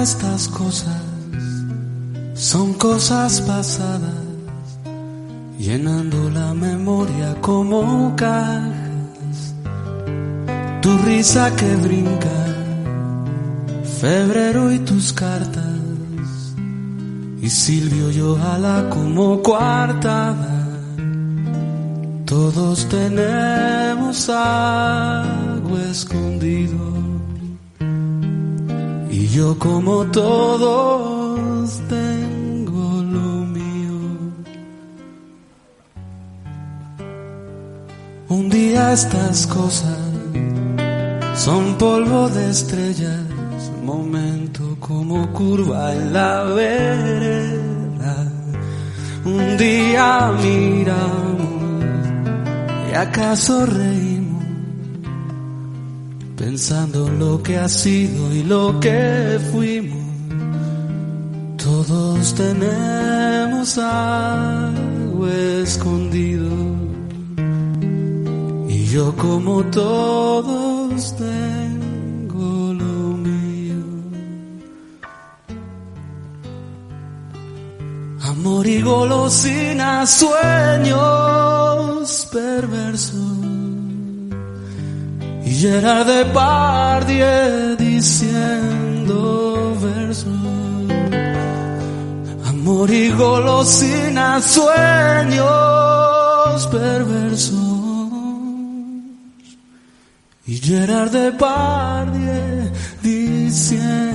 Estas 0.03 0.49
cosas 0.49 1.03
son 2.35 2.73
cosas 2.73 3.43
pasadas, 3.43 4.25
llenando 5.59 6.31
la 6.31 6.55
memoria 6.55 7.37
como 7.43 8.15
cajas. 8.17 9.55
Tu 10.81 10.97
risa 10.99 11.55
que 11.55 11.77
brinca, 11.77 12.41
febrero 14.01 14.73
y 14.73 14.79
tus 14.79 15.13
cartas, 15.13 15.77
y 17.43 17.51
Silvio 17.51 18.11
y 18.11 18.21
ojalá 18.23 18.89
como 18.89 19.43
coartada. 19.43 20.67
Todos 22.25 22.89
tenemos 22.89 24.31
algo 24.31 25.77
escondido. 25.79 27.00
Y 29.11 29.27
yo 29.29 29.59
como 29.59 30.05
todos 30.07 31.81
tengo 31.89 33.03
lo 33.03 33.45
mío. 33.47 33.99
Un 38.29 38.49
día 38.49 38.93
estas 38.93 39.47
cosas 39.47 39.99
son 41.35 41.77
polvo 41.79 42.29
de 42.29 42.51
estrellas, 42.51 43.25
momento 43.83 44.77
como 44.79 45.33
curva 45.33 45.93
en 45.95 46.13
la 46.13 46.45
vereda. 46.45 48.17
Un 49.25 49.57
día 49.57 50.33
miramos 50.43 51.51
y 52.91 52.95
acaso 52.95 53.67
reímos, 53.67 54.10
pensando 56.41 57.07
en 57.07 57.19
lo 57.19 57.43
que 57.43 57.59
ha 57.59 57.69
sido 57.69 58.33
y 58.33 58.43
lo 58.43 58.81
que 58.81 59.39
fuimos. 59.53 60.01
Todos 61.59 62.35
tenemos 62.35 63.77
algo 63.77 65.29
escondido 65.29 66.49
y 68.71 68.87
yo 68.87 69.15
como 69.17 69.63
todos 69.65 71.15
tengo 71.19 72.73
lo 72.73 73.17
mío. 73.29 73.85
Amor 78.23 78.67
y 78.67 78.81
golosina, 78.81 80.07
sueños 80.07 80.41
perversos 82.33 83.40
Gerard 85.61 86.07
Depardieu 86.07 87.77
diciendo 87.77 89.19
versos. 89.79 90.33
Amor 92.49 92.91
y 92.91 93.11
golosina, 93.11 94.41
sueños 94.41 95.47
perversos. 96.69 97.59
Y 100.47 100.57
Gerard 100.57 101.11
Depardieu 101.11 102.71
diciendo 103.03 104.10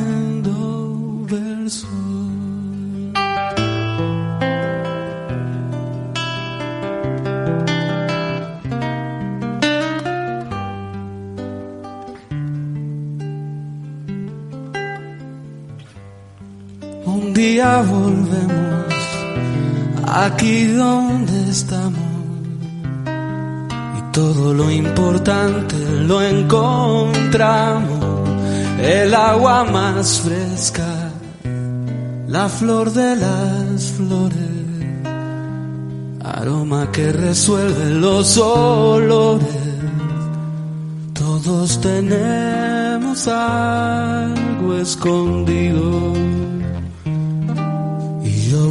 día 17.36 17.82
volvemos 17.82 18.86
aquí 20.08 20.68
donde 20.68 21.50
estamos 21.50 22.00
y 23.98 24.12
todo 24.14 24.54
lo 24.54 24.72
importante 24.72 25.76
lo 26.08 26.22
encontramos. 26.22 28.06
El 28.82 29.14
agua 29.14 29.66
más 29.66 30.22
fresca, 30.22 31.12
la 32.30 32.48
flor 32.48 32.94
de 32.94 33.18
las 33.18 33.92
flores, 33.98 34.40
aroma 36.24 36.90
que 36.94 37.12
resuelve 37.12 37.90
los 37.96 38.38
olores. 38.38 39.48
Todos 41.14 41.82
tenemos 41.82 43.28
algo 43.28 44.76
escondido. 44.76 46.14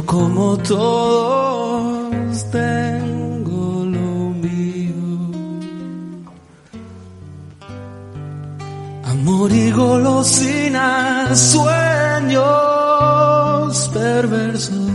Como 0.05 0.57
todos 0.57 2.51
tengo 2.51 3.85
lo 3.85 4.29
mío. 4.45 4.93
Amor 9.03 9.51
y 9.51 9.71
golosinas, 9.71 11.39
sueños 11.39 12.45
perversos. 13.93 14.91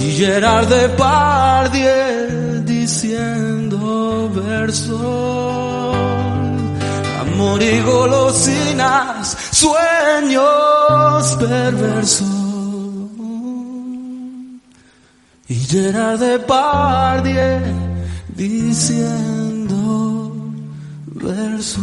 Y 0.00 0.12
Gerard 0.12 0.68
Depardieu 0.68 2.62
diciendo 2.64 4.30
versos. 4.34 5.96
Amor 7.20 7.62
y 7.62 7.80
golosinas, 7.80 9.36
sueños 9.52 11.36
perversos. 11.38 12.33
Y 15.46 15.56
Gerard 15.56 16.20
Depardieu 16.20 17.60
diciendo 18.34 19.74
versos. 21.06 21.82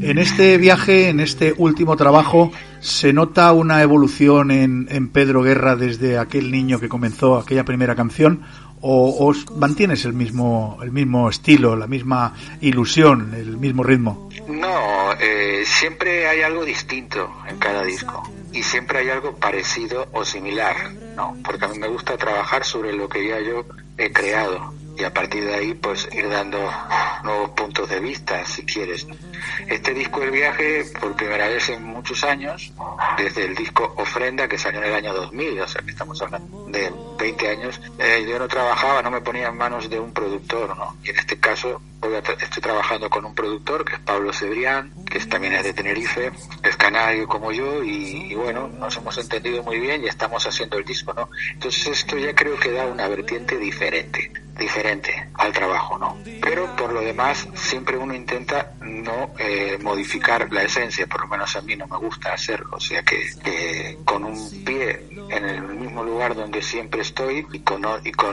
En 0.00 0.16
este 0.18 0.56
viaje, 0.56 1.10
en 1.10 1.20
este 1.20 1.54
último 1.58 1.94
trabajo, 1.96 2.50
se 2.80 3.12
nota 3.12 3.52
una 3.52 3.82
evolución 3.82 4.50
en, 4.50 4.88
en 4.90 5.08
Pedro 5.08 5.42
Guerra 5.42 5.76
desde 5.76 6.16
aquel 6.16 6.50
niño 6.50 6.80
que 6.80 6.88
comenzó 6.88 7.36
aquella 7.36 7.66
primera 7.66 7.94
canción, 7.94 8.40
o, 8.80 9.28
o 9.28 9.34
mantienes 9.58 10.06
el 10.06 10.14
mismo, 10.14 10.78
el 10.82 10.90
mismo 10.90 11.28
estilo, 11.28 11.76
la 11.76 11.86
misma 11.86 12.32
ilusión, 12.62 13.34
el 13.34 13.58
mismo 13.58 13.82
ritmo. 13.82 14.29
No, 14.50 15.12
eh, 15.20 15.64
siempre 15.64 16.26
hay 16.26 16.42
algo 16.42 16.64
distinto 16.64 17.32
en 17.48 17.58
cada 17.58 17.84
disco 17.84 18.22
y 18.52 18.62
siempre 18.62 18.98
hay 18.98 19.10
algo 19.10 19.36
parecido 19.36 20.08
o 20.12 20.24
similar, 20.24 20.92
¿no? 21.16 21.36
Porque 21.44 21.64
a 21.64 21.68
mí 21.68 21.78
me 21.78 21.88
gusta 21.88 22.16
trabajar 22.16 22.64
sobre 22.64 22.92
lo 22.92 23.08
que 23.08 23.28
ya 23.28 23.38
yo 23.40 23.64
he 23.96 24.12
creado 24.12 24.74
y 24.96 25.04
a 25.04 25.12
partir 25.12 25.44
de 25.44 25.54
ahí 25.54 25.74
pues 25.74 26.08
ir 26.12 26.28
dando 26.28 26.58
nuevos 27.22 27.50
puntos 27.50 27.88
de 27.88 28.00
vista 28.00 28.44
si 28.44 28.64
quieres. 28.64 29.06
Este 29.68 29.94
disco 29.94 30.22
El 30.22 30.30
viaje 30.30 30.84
por 31.00 31.14
primera 31.16 31.48
vez 31.48 31.68
en 31.70 31.82
muchos 31.84 32.24
años, 32.24 32.72
desde 33.16 33.44
el 33.44 33.54
disco 33.54 33.94
Ofrenda 33.96 34.48
que 34.48 34.58
salió 34.58 34.80
en 34.80 34.86
el 34.86 34.94
año 34.94 35.14
2000, 35.14 35.60
o 35.60 35.68
sea 35.68 35.82
que 35.82 35.90
estamos 35.90 36.20
hablando 36.22 36.66
de 36.68 36.92
20 37.18 37.48
años, 37.48 37.80
eh, 37.98 38.26
yo 38.28 38.38
no 38.38 38.48
trabajaba, 38.48 39.02
no 39.02 39.10
me 39.10 39.20
ponía 39.20 39.48
en 39.48 39.56
manos 39.56 39.88
de 39.88 39.98
un 39.98 40.12
productor, 40.12 40.76
¿no? 40.76 40.96
Y 41.04 41.10
en 41.10 41.18
este 41.18 41.38
caso 41.38 41.80
estoy 42.40 42.62
trabajando 42.62 43.10
con 43.10 43.24
un 43.24 43.34
productor 43.34 43.84
que 43.84 43.94
es 43.94 44.00
Pablo 44.00 44.32
Cebrián, 44.32 44.92
que 45.04 45.18
es, 45.18 45.28
también 45.28 45.52
es 45.54 45.64
de 45.64 45.72
Tenerife, 45.74 46.32
es 46.62 46.76
canario 46.76 47.28
como 47.28 47.52
yo 47.52 47.82
y, 47.84 48.34
bueno, 48.34 48.68
nos 48.68 48.96
hemos 48.96 49.16
entendido 49.18 49.62
muy 49.62 49.78
bien 49.78 50.02
y 50.02 50.08
estamos 50.08 50.46
haciendo 50.46 50.78
el 50.78 50.84
disco, 50.84 51.12
¿no? 51.12 51.28
Entonces 51.52 51.86
esto 51.86 52.16
ya 52.16 52.34
creo 52.34 52.58
que 52.58 52.72
da 52.72 52.86
una 52.86 53.06
vertiente 53.08 53.58
diferente 53.58 54.32
al 55.34 55.52
trabajo, 55.52 55.98
¿no? 55.98 56.16
Pero 56.40 56.74
por 56.76 56.92
lo 56.92 57.00
demás 57.00 57.48
siempre 57.54 57.96
uno 57.96 58.14
intenta 58.14 58.72
no 58.80 59.30
eh, 59.38 59.78
modificar 59.82 60.50
la 60.52 60.62
esencia, 60.62 61.06
por 61.06 61.22
lo 61.22 61.28
menos 61.28 61.54
a 61.56 61.62
mí 61.62 61.76
no 61.76 61.86
me 61.86 61.98
gusta 61.98 62.32
hacerlo, 62.32 62.76
o 62.76 62.80
sea 62.80 63.02
que 63.02 63.98
con 64.04 64.24
un 64.24 64.64
pie 64.64 65.06
en 65.30 65.44
el 65.44 65.62
mismo 65.62 66.02
lugar 66.02 66.34
donde 66.34 66.62
siempre 66.62 67.02
estoy 67.02 67.46
y 67.52 67.60
con, 67.60 67.82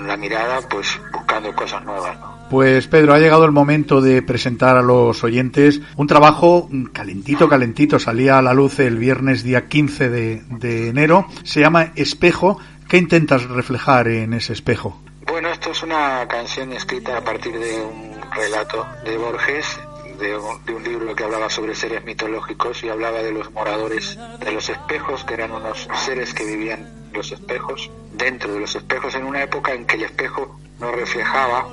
la 0.08 0.18
mirada 0.18 0.60
pues 0.70 1.00
buscando 1.12 1.54
cosas 1.54 1.84
nuevas, 1.84 2.20
¿no? 2.20 2.38
Pues 2.50 2.88
Pedro, 2.88 3.14
ha 3.14 3.20
llegado 3.20 3.43
el 3.43 3.52
momento 3.52 4.00
de 4.00 4.22
presentar 4.22 4.78
a 4.78 4.82
los 4.82 5.22
oyentes 5.24 5.82
un 5.98 6.08
trabajo 6.08 6.70
calentito, 6.93 7.50
calentito. 7.50 8.00
Salía 8.00 8.38
a 8.38 8.41
la 8.41 8.54
luz 8.54 8.80
el 8.80 8.98
viernes 8.98 9.43
día 9.43 9.68
15 9.68 10.10
de, 10.10 10.43
de 10.52 10.88
enero. 10.88 11.28
Se 11.43 11.60
llama 11.60 11.91
Espejo. 11.95 12.58
¿Qué 12.88 12.98
intentas 12.98 13.43
reflejar 13.50 14.08
en 14.08 14.34
ese 14.34 14.54
espejo? 14.54 15.02
Bueno, 15.38 15.52
esto 15.52 15.70
es 15.70 15.84
una 15.84 16.28
canción 16.28 16.74
escrita 16.74 17.16
a 17.16 17.22
partir 17.22 17.60
de 17.60 17.80
un 17.80 18.20
relato 18.32 18.88
de 19.06 19.18
Borges, 19.18 19.80
de 20.18 20.36
un, 20.36 20.66
de 20.66 20.74
un, 20.74 20.84
libro 20.84 21.16
que 21.16 21.26
hablaba 21.26 21.48
sobre 21.48 21.76
seres 21.76 22.04
mitológicos 22.04 22.84
y 22.84 22.90
hablaba 22.90 23.22
de 23.22 23.32
los 23.32 23.52
moradores 23.52 24.18
de 24.40 24.52
los 24.52 24.68
espejos, 24.68 25.24
que 25.26 25.36
eran 25.36 25.52
unos 25.52 25.88
seres 25.94 26.34
que 26.34 26.44
vivían 26.44 27.07
los 27.14 27.32
espejos, 27.32 27.89
dentro 28.14 28.53
de 28.53 28.60
los 28.60 28.76
espejos, 28.76 29.16
en 29.16 29.26
una 29.26 29.43
época 29.43 29.74
en 29.74 29.86
que 29.86 29.95
el 29.95 30.03
espejo 30.03 30.60
no 30.80 30.91
reflejaba, 30.91 31.68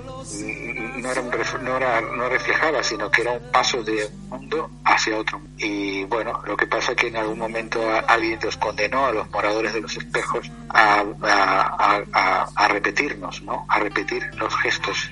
no 0.97 1.11
era, 1.11 1.23
no 1.63 1.77
era, 1.77 2.01
no 2.01 2.29
reflejaba, 2.29 2.83
sino 2.83 3.11
que 3.11 3.23
era 3.23 3.33
un 3.33 3.51
paso 3.51 3.83
de 3.83 4.07
un 4.07 4.29
mundo 4.31 4.71
hacia 4.85 5.19
otro. 5.19 5.41
Y 5.59 6.05
bueno, 6.05 6.41
lo 6.47 6.57
que 6.57 6.67
pasa 6.67 6.93
es 6.93 6.97
que 6.97 7.09
en 7.09 7.17
algún 7.17 7.39
momento 7.39 7.81
alguien 8.09 8.39
los 8.43 8.57
condenó 8.57 9.07
a 9.07 9.13
los 9.13 9.31
moradores 9.31 9.75
de 9.75 9.83
los 9.83 9.97
espejos 9.97 10.51
a, 10.71 11.05
a, 11.23 12.03
a, 12.13 12.49
a 12.55 12.69
repetirnos, 12.69 13.43
¿no? 13.43 13.67
A 13.69 13.79
repetir 13.79 14.23
los 14.37 14.55
gestos 14.57 15.11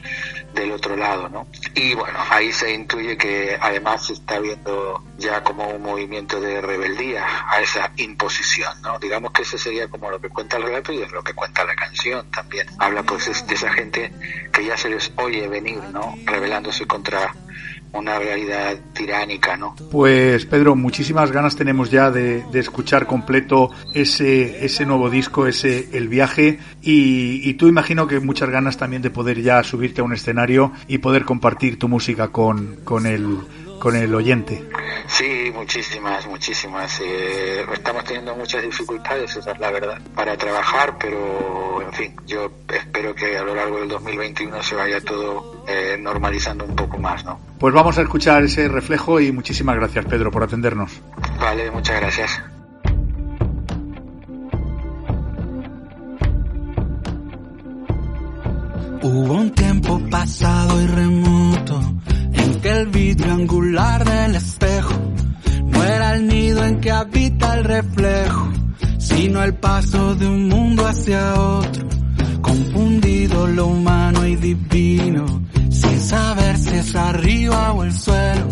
del 0.55 0.73
otro 0.73 0.97
lado, 0.97 1.29
¿no? 1.29 1.47
Y 1.75 1.95
bueno, 1.95 2.19
ahí 2.31 2.53
se 2.53 2.73
intuye 2.73 3.17
que 3.17 3.59
además 3.61 4.07
se 4.07 4.15
está 4.15 4.39
viendo 4.39 5.03
ya 5.19 5.43
como 5.43 5.69
un 5.69 5.83
movimiento 5.83 6.41
de 6.41 6.61
rebeldía 6.61 7.25
a 7.49 7.61
esa 7.61 7.93
imposición, 7.97 8.81
¿no? 8.83 8.99
Digamos 8.99 9.33
que 9.33 9.43
ese 9.43 9.59
sería 9.59 9.89
como 9.89 10.11
lo 10.13 10.21
que 10.21 10.29
cuenta 10.29 10.59
el 10.59 10.65
relato 10.65 10.93
y 10.93 11.01
es 11.01 11.11
lo 11.11 11.23
que 11.23 11.33
cuenta 11.33 11.65
la 11.65 11.75
canción 11.75 12.31
también. 12.31 12.67
Habla 12.79 13.03
pues 13.03 13.25
de 13.47 13.55
esa 13.55 13.73
gente 13.73 14.13
que 14.53 14.65
ya 14.65 14.77
se 14.77 14.91
les 14.91 15.11
oye 15.17 15.49
venir, 15.49 15.81
¿no? 15.93 16.15
Rebelándose 16.27 16.87
contra 16.87 17.35
una 17.93 18.19
realidad 18.19 18.79
tiránica, 18.93 19.57
¿no? 19.57 19.75
Pues 19.91 20.47
Pedro, 20.47 20.77
muchísimas 20.77 21.31
ganas 21.31 21.57
tenemos 21.57 21.91
ya 21.91 22.11
de, 22.11 22.43
de 22.51 22.61
escuchar 22.61 23.07
completo 23.07 23.71
ese, 23.95 24.65
ese 24.65 24.87
nuevo 24.87 25.11
disco, 25.11 25.47
ese 25.47 25.89
El 25.93 26.09
viaje 26.09 26.59
y, 26.83 27.49
y 27.49 27.55
tú 27.55 27.69
imagino 27.69 28.07
que 28.07 28.21
muchas 28.21 28.51
ganas 28.51 28.77
también 28.77 29.03
de 29.03 29.11
poder 29.11 29.43
ya 29.43 29.63
subirte 29.63 30.01
a 30.01 30.05
un 30.05 30.13
escenario 30.13 30.73
y 30.89 30.99
poder 30.99 31.25
compartir 31.25 31.79
tu 31.79 31.89
música 31.89 32.29
con, 32.29 32.77
con 32.85 33.07
el 33.07 33.39
con 33.83 33.97
el 33.97 34.15
oyente. 34.15 34.63
Sí, 35.09 35.51
muchísimas, 35.53 36.25
muchísimas. 36.29 37.01
Eh, 37.01 37.67
estamos 37.73 38.05
teniendo 38.05 38.33
muchas 38.37 38.63
dificultades, 38.63 39.35
esa 39.35 39.51
es 39.51 39.59
la 39.59 39.73
verdad, 39.73 40.01
para 40.15 40.37
trabajar, 40.37 40.97
pero 41.01 41.83
en 41.83 41.93
fin, 41.93 42.15
yo 42.25 42.49
espero 42.69 43.13
que 43.13 43.37
a 43.37 43.43
lo 43.43 43.57
largo 43.57 43.81
del 43.81 43.89
2021 43.89 44.63
se 44.63 44.77
vaya 44.77 45.01
todo 45.01 45.65
eh, 45.67 45.97
normalizando 45.99 46.65
un 46.65 46.77
poco 46.77 46.97
más, 46.99 47.25
¿no? 47.25 47.41
Pues 47.59 47.75
vamos 47.75 47.99
a 47.99 48.03
escuchar 48.03 48.45
ese 48.45 48.69
reflejo 48.69 49.19
y 49.19 49.33
muchísimas 49.33 49.75
gracias 49.75 50.05
Pedro 50.05 50.31
por 50.31 50.45
atendernos. 50.45 51.01
Vale, 51.41 51.69
muchas 51.73 52.01
gracias. 52.01 52.41
Hubo 59.03 59.33
un 59.35 59.51
tiempo 59.51 60.01
pasado 60.09 60.81
y 60.81 60.87
remoto 60.87 61.81
que 62.63 62.71
el 62.71 62.87
vidrio 62.87 63.33
angular 63.33 64.05
del 64.05 64.37
espejo 64.37 64.95
no 65.65 65.83
era 65.83 66.15
el 66.15 66.29
nido 66.29 66.65
en 66.65 66.81
que 66.81 66.93
habita 66.93 67.55
el 67.55 67.65
reflejo, 67.65 68.49
sino 68.99 69.43
el 69.43 69.55
paso 69.55 70.15
de 70.15 70.29
un 70.29 70.49
mundo 70.49 70.87
hacia 70.87 71.35
otro, 71.35 71.89
confundido 72.41 73.49
lo 73.49 73.67
humano 73.67 74.25
y 74.25 74.37
divino, 74.37 75.27
sin 75.71 76.01
saber 76.01 76.57
si 76.57 76.71
es 76.71 76.95
arriba 76.95 77.73
o 77.73 77.83
el 77.83 77.93
suelo, 77.93 78.47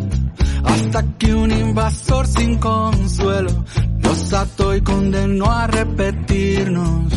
hasta 0.65 1.05
que 1.17 1.33
un 1.33 1.53
invasor 1.53 2.27
sin 2.27 2.59
consuelo 2.59 3.65
nos 4.01 4.33
ató 4.33 4.75
y 4.75 4.81
condenó 4.81 5.53
a 5.53 5.69
repetirnos. 5.69 7.13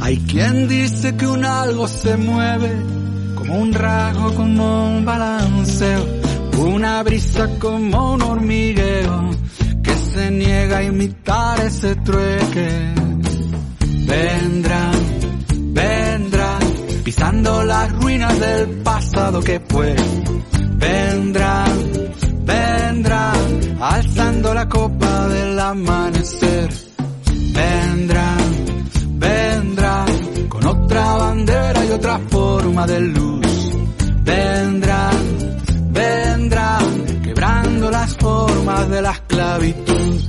Hay 0.00 0.16
quien 0.16 0.66
dice 0.66 1.14
que 1.14 1.26
un 1.26 1.44
algo 1.44 1.86
se 1.88 2.16
mueve 2.16 2.74
como 3.34 3.58
un 3.58 3.74
rasgo, 3.74 4.34
como 4.34 4.96
un 4.96 5.04
balanceo, 5.04 6.17
una 6.58 7.02
brisa 7.02 7.48
como 7.58 8.14
un 8.14 8.22
hormigueo 8.22 9.30
que 9.82 9.94
se 9.94 10.30
niega 10.30 10.78
a 10.78 10.82
imitar 10.82 11.60
ese 11.60 11.94
trueque. 11.96 12.94
Vendrán, 14.06 14.92
vendrán, 15.72 16.60
pisando 17.04 17.62
las 17.64 17.92
ruinas 17.92 18.40
del 18.40 18.68
pasado 18.82 19.40
que 19.40 19.60
fue. 19.68 19.94
Vendrán, 20.76 21.70
vendrán, 22.44 23.76
alzando 23.80 24.54
la 24.54 24.68
copa 24.68 25.28
del 25.28 25.58
amanecer. 25.58 26.68
Vendrán, 27.54 28.38
vendrán, 29.14 30.06
con 30.48 30.66
otra 30.66 31.16
bandera 31.16 31.84
y 31.84 31.90
otra 31.90 32.18
forma 32.30 32.86
de 32.86 33.00
luz. 33.00 33.46
Vendrán, 34.22 35.17
vendrán, 35.98 37.22
quebrando 37.22 37.90
las 37.90 38.16
formas 38.16 38.88
de 38.88 39.02
la 39.02 39.10
esclavitud. 39.10 40.20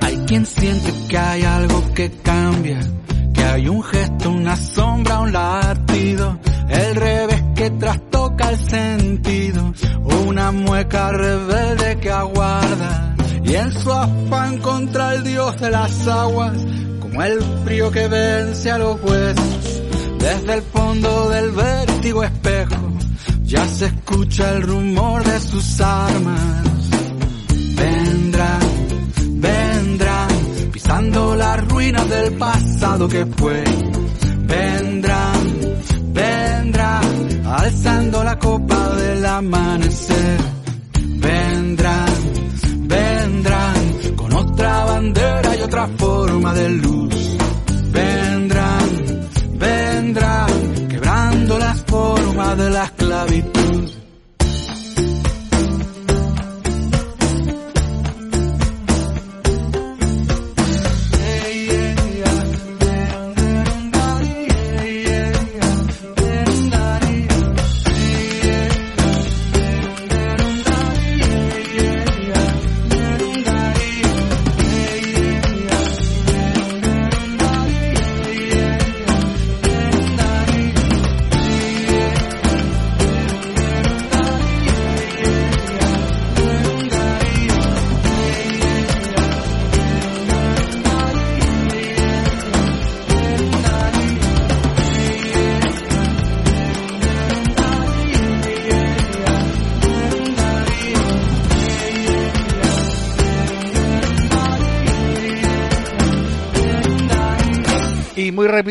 Hay 0.00 0.16
quien 0.26 0.46
siente 0.46 0.92
que 1.08 1.18
hay 1.18 1.42
algo 1.42 1.92
que 1.94 2.10
cambia, 2.22 2.80
que 3.34 3.42
hay 3.44 3.68
un 3.68 3.82
gesto, 3.82 4.30
una 4.30 4.56
sombra, 4.56 5.20
un 5.20 5.32
latido, 5.32 6.38
el 6.68 6.94
revés 6.94 7.42
que 7.56 7.70
trastoca 7.70 8.50
el 8.50 8.58
sentido, 8.58 9.72
una 10.28 10.52
mueca 10.52 11.10
rebelde 11.12 11.98
que 12.00 12.10
aguarda, 12.10 13.16
y 13.50 13.56
en 13.56 13.72
su 13.72 13.92
afán 13.92 14.58
contra 14.58 15.14
el 15.14 15.24
dios 15.24 15.60
de 15.60 15.70
las 15.70 16.06
aguas, 16.06 16.56
como 17.00 17.20
el 17.22 17.42
frío 17.64 17.90
que 17.90 18.06
vence 18.06 18.70
a 18.70 18.78
los 18.78 19.02
huesos, 19.02 19.82
desde 20.20 20.54
el 20.54 20.62
fondo 20.62 21.28
del 21.30 21.50
vértigo 21.50 22.22
espejo, 22.22 22.76
ya 23.42 23.66
se 23.66 23.86
escucha 23.86 24.52
el 24.52 24.62
rumor 24.62 25.24
de 25.24 25.40
sus 25.40 25.80
armas. 25.80 26.62
Vendrán, 27.74 28.60
vendrán, 29.40 30.28
pisando 30.72 31.34
las 31.34 31.68
ruinas 31.68 32.08
del 32.08 32.34
pasado 32.34 33.08
que 33.08 33.26
fue. 33.26 33.64
Vendrán, 34.42 35.60
vendrán, 36.12 37.42
alzando 37.46 38.22
la 38.22 38.38
copa 38.38 38.90
del 38.90 39.26
amanecer. 39.26 40.09
Forma 46.40 46.54
de 46.54 46.68
luz. 46.70 47.09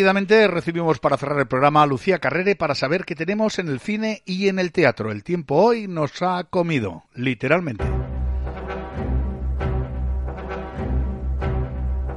Rápidamente 0.10 0.48
recibimos 0.48 0.98
para 0.98 1.18
cerrar 1.18 1.38
el 1.38 1.48
programa 1.48 1.84
a 1.84 1.86
Lucía 1.86 2.18
Carrere 2.18 2.56
para 2.56 2.74
saber 2.74 3.06
qué 3.06 3.14
tenemos 3.14 3.60
en 3.60 3.68
el 3.68 3.80
cine 3.80 4.24
y 4.26 4.48
en 4.48 4.58
el 4.58 4.72
teatro. 4.72 5.12
El 5.12 5.24
tiempo 5.24 5.54
hoy 5.54 5.88
nos 5.88 6.24
ha 6.24 6.46
comido, 6.46 7.04
literalmente. 7.14 7.84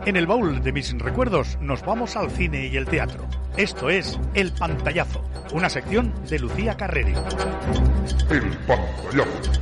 En 0.07 0.16
el 0.16 0.26
baúl 0.26 0.62
de 0.62 0.72
mis 0.72 0.90
recuerdos 0.99 1.59
nos 1.61 1.84
vamos 1.84 2.16
al 2.16 2.30
cine 2.30 2.68
y 2.68 2.78
el 2.78 2.86
teatro. 2.86 3.28
Esto 3.59 3.90
es 3.90 4.18
El 4.32 4.53
Pantallazo, 4.53 5.22
una 5.53 5.68
sección 5.68 6.14
de 6.30 6.38
Lucía 6.38 6.74
Carrere. 6.78 7.12
El 8.30 8.57
pantallazo. 8.66 9.53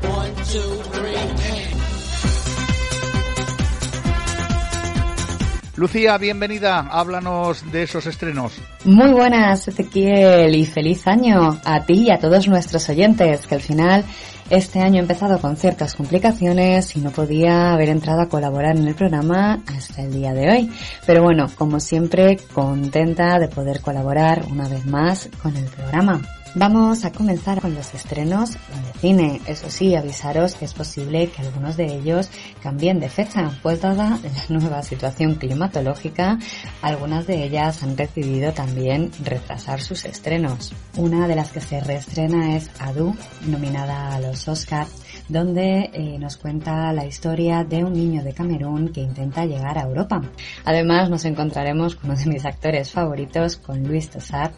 Lucía, 5.81 6.18
bienvenida. 6.18 6.81
Háblanos 6.91 7.72
de 7.72 7.85
esos 7.85 8.05
estrenos. 8.05 8.53
Muy 8.85 9.14
buenas, 9.14 9.66
Ezequiel, 9.66 10.55
y 10.55 10.66
feliz 10.66 11.07
año 11.07 11.59
a 11.64 11.87
ti 11.87 12.03
y 12.03 12.11
a 12.11 12.18
todos 12.18 12.47
nuestros 12.49 12.87
oyentes, 12.91 13.47
que 13.47 13.55
al 13.55 13.62
final 13.62 14.05
este 14.51 14.81
año 14.81 14.97
he 14.97 15.01
empezado 15.01 15.41
con 15.41 15.57
ciertas 15.57 15.95
complicaciones 15.95 16.95
y 16.97 17.01
no 17.01 17.11
podía 17.11 17.72
haber 17.72 17.89
entrado 17.89 18.20
a 18.20 18.28
colaborar 18.28 18.76
en 18.76 18.89
el 18.89 18.95
programa 18.95 19.61
hasta 19.74 20.03
el 20.03 20.12
día 20.12 20.35
de 20.35 20.51
hoy. 20.51 20.70
Pero 21.07 21.22
bueno, 21.22 21.47
como 21.57 21.81
siempre, 21.81 22.37
contenta 22.53 23.39
de 23.39 23.49
poder 23.49 23.81
colaborar 23.81 24.45
una 24.51 24.68
vez 24.68 24.85
más 24.85 25.31
con 25.43 25.57
el 25.57 25.64
programa. 25.64 26.20
Vamos 26.57 27.05
a 27.05 27.13
comenzar 27.13 27.61
con 27.61 27.75
los 27.75 27.95
estrenos 27.95 28.55
de 28.55 28.99
cine. 29.01 29.41
Eso 29.47 29.71
sí, 29.71 29.95
avisaros 29.95 30.57
que 30.57 30.65
es 30.65 30.75
posible 30.75 31.31
que 31.31 31.43
algunos 31.43 31.77
de 31.77 31.87
ellos 31.87 32.29
cambien 32.61 32.99
de 32.99 33.09
fecha, 33.09 33.53
pues 33.63 33.81
dada 33.81 34.19
la 34.21 34.59
nueva 34.59 34.83
situación 34.83 35.37
climatológica, 35.37 36.41
algunas 36.83 37.29
de 37.29 37.45
ellas 37.45 37.85
han 37.85 37.95
decidido 37.95 38.53
también 38.53 39.13
retrasar 39.23 39.81
sus 39.81 40.05
estrenos. 40.05 40.73
Una 40.97 41.29
de 41.29 41.37
las 41.37 41.53
que 41.53 41.61
se 41.61 41.81
reestrena 41.81 42.57
es 42.57 42.69
Adu, 42.81 43.15
nominada 43.47 44.17
a 44.17 44.21
los 44.21 44.49
Oscars, 44.49 44.91
donde 45.31 45.91
eh, 45.93 46.18
nos 46.18 46.37
cuenta 46.37 46.93
la 46.93 47.07
historia 47.07 47.64
de 47.64 47.85
un 47.85 47.93
niño 47.93 48.22
de 48.22 48.33
Camerún 48.33 48.89
que 48.89 49.01
intenta 49.01 49.47
llegar 49.47 49.78
a 49.78 49.83
Europa. 49.83 50.20
Además, 50.64 51.09
nos 51.09 51.24
encontraremos 51.24 51.95
con 51.95 52.11
uno 52.11 52.18
de 52.18 52.26
mis 52.26 52.45
actores 52.45 52.91
favoritos, 52.91 53.57
con 53.57 53.83
Luis 53.85 54.11
Tosar, 54.11 54.53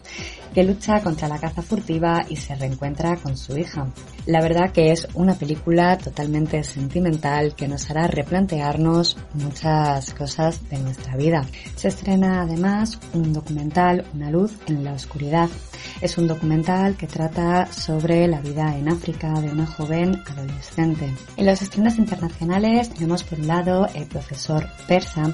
que 0.53 0.63
lucha 0.63 1.01
contra 1.01 1.27
la 1.27 1.39
caza 1.39 1.61
furtiva 1.61 2.25
y 2.27 2.35
se 2.35 2.55
reencuentra 2.55 3.15
con 3.17 3.37
su 3.37 3.57
hija. 3.57 3.87
La 4.25 4.41
verdad 4.41 4.71
que 4.71 4.91
es 4.91 5.07
una 5.13 5.35
película 5.35 5.97
totalmente 5.97 6.63
sentimental 6.63 7.55
que 7.55 7.67
nos 7.67 7.89
hará 7.89 8.07
replantearnos 8.07 9.17
muchas 9.33 10.13
cosas 10.13 10.69
de 10.69 10.79
nuestra 10.79 11.15
vida. 11.17 11.45
Se 11.75 11.89
estrena 11.89 12.41
además 12.41 12.99
un 13.13 13.33
documental, 13.33 14.05
Una 14.13 14.31
luz 14.31 14.53
en 14.67 14.83
la 14.83 14.93
oscuridad. 14.93 15.49
Es 16.01 16.17
un 16.17 16.27
documental 16.27 16.95
que 16.95 17.07
trata 17.07 17.65
sobre 17.71 18.27
la 18.27 18.41
vida 18.41 18.75
en 18.77 18.89
África 18.89 19.31
de 19.39 19.49
una 19.49 19.65
joven 19.65 20.21
adolescente. 20.25 21.13
En 21.37 21.45
los 21.45 21.61
estrenos 21.61 21.97
internacionales 21.97 22.89
tenemos 22.89 23.23
por 23.23 23.39
un 23.39 23.47
lado 23.47 23.87
El 23.93 24.05
profesor 24.05 24.67
persa, 24.87 25.33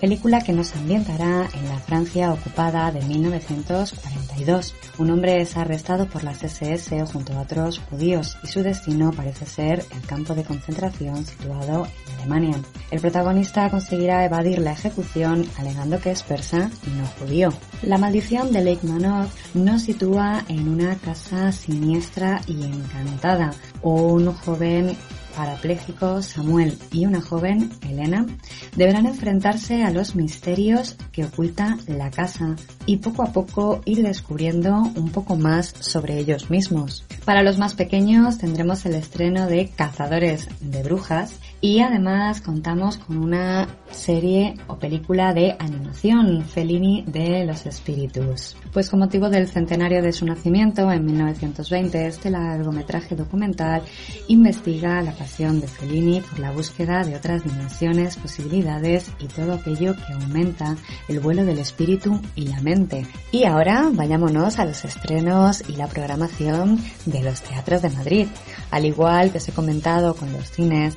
película 0.00 0.40
que 0.40 0.52
nos 0.52 0.74
ambientará 0.76 1.48
en 1.52 1.68
la 1.68 1.78
Francia 1.78 2.32
ocupada 2.32 2.90
de 2.92 3.02
1942. 3.02 4.74
Un 4.98 5.10
hombre 5.10 5.40
es 5.40 5.56
arrestado 5.56 6.06
por 6.06 6.24
las 6.24 6.42
SS 6.42 7.04
junto 7.06 7.32
a 7.34 7.42
otros 7.42 7.80
judíos 7.90 8.36
y 8.42 8.46
su 8.46 8.62
destino 8.62 9.12
parece 9.12 9.46
ser 9.46 9.84
el 9.94 10.02
campo 10.02 10.34
de 10.34 10.44
concentración 10.44 11.24
situado 11.24 11.86
en 11.86 12.14
Alemania. 12.16 12.56
El 12.90 13.00
protagonista 13.00 13.70
conseguirá 13.70 14.24
evadir 14.24 14.58
la 14.60 14.72
ejecución 14.72 15.46
alegando 15.58 16.00
que 16.00 16.10
es 16.10 16.22
persa 16.22 16.70
y 16.86 16.90
no 16.90 17.06
judío. 17.18 17.50
La 17.82 17.96
maldición 17.96 18.52
de 18.52 18.64
Lake 18.64 18.86
Manor 18.86 19.28
nos 19.54 19.82
sitúa 19.82 20.44
en 20.48 20.68
una 20.68 20.96
casa 20.96 21.52
siniestra 21.52 22.40
y 22.48 22.64
encantada. 22.64 23.52
Un 23.82 24.32
joven 24.32 24.96
parapléjico 25.36 26.20
Samuel 26.20 26.76
y 26.90 27.06
una 27.06 27.20
joven, 27.20 27.70
Elena, 27.88 28.26
deberán 28.74 29.06
enfrentarse 29.06 29.84
a 29.84 29.90
los 29.90 30.16
misterios 30.16 30.96
que 31.12 31.24
oculta 31.24 31.78
la 31.86 32.10
casa 32.10 32.56
y 32.86 32.96
poco 32.96 33.22
a 33.22 33.32
poco 33.32 33.80
ir 33.84 34.02
descubriendo 34.02 34.74
un 34.96 35.10
poco 35.10 35.36
más 35.36 35.72
sobre 35.78 36.18
ellos 36.18 36.50
mismos. 36.50 37.04
Para 37.24 37.44
los 37.44 37.58
más 37.58 37.74
pequeños 37.74 38.38
tendremos 38.38 38.84
el 38.86 38.96
estreno 38.96 39.46
de 39.46 39.68
Cazadores 39.68 40.48
de 40.60 40.82
Brujas 40.82 41.38
y 41.60 41.80
además 41.80 42.40
contamos 42.40 42.98
con 42.98 43.18
una 43.18 43.66
serie 43.90 44.54
o 44.68 44.78
película 44.78 45.32
de 45.32 45.56
animación, 45.58 46.44
Fellini 46.44 47.04
de 47.06 47.44
los 47.44 47.66
Espíritus. 47.66 48.56
Pues 48.72 48.90
con 48.90 49.00
motivo 49.00 49.28
del 49.28 49.48
centenario 49.48 50.02
de 50.02 50.12
su 50.12 50.24
nacimiento 50.24 50.90
en 50.92 51.04
1920, 51.04 52.06
este 52.06 52.30
largometraje 52.30 53.16
documental 53.16 53.82
investiga 54.28 55.02
la 55.02 55.12
pasión 55.12 55.60
de 55.60 55.66
Fellini 55.66 56.20
por 56.20 56.38
la 56.38 56.52
búsqueda 56.52 57.02
de 57.02 57.16
otras 57.16 57.42
dimensiones, 57.42 58.16
posibilidades 58.16 59.10
y 59.18 59.26
todo 59.26 59.54
aquello 59.54 59.94
que 59.96 60.12
aumenta 60.12 60.76
el 61.08 61.20
vuelo 61.20 61.44
del 61.44 61.58
espíritu 61.58 62.20
y 62.36 62.48
la 62.48 62.60
mente. 62.60 63.06
Y 63.32 63.44
ahora 63.44 63.88
vayámonos 63.92 64.58
a 64.58 64.64
los 64.64 64.84
estrenos 64.84 65.68
y 65.68 65.76
la 65.76 65.88
programación 65.88 66.78
de 67.06 67.22
los 67.22 67.40
teatros 67.42 67.82
de 67.82 67.90
Madrid. 67.90 68.26
Al 68.70 68.84
igual 68.84 69.32
que 69.32 69.38
os 69.38 69.48
he 69.48 69.52
comentado 69.52 70.14
con 70.14 70.32
los 70.32 70.50
cines, 70.50 70.96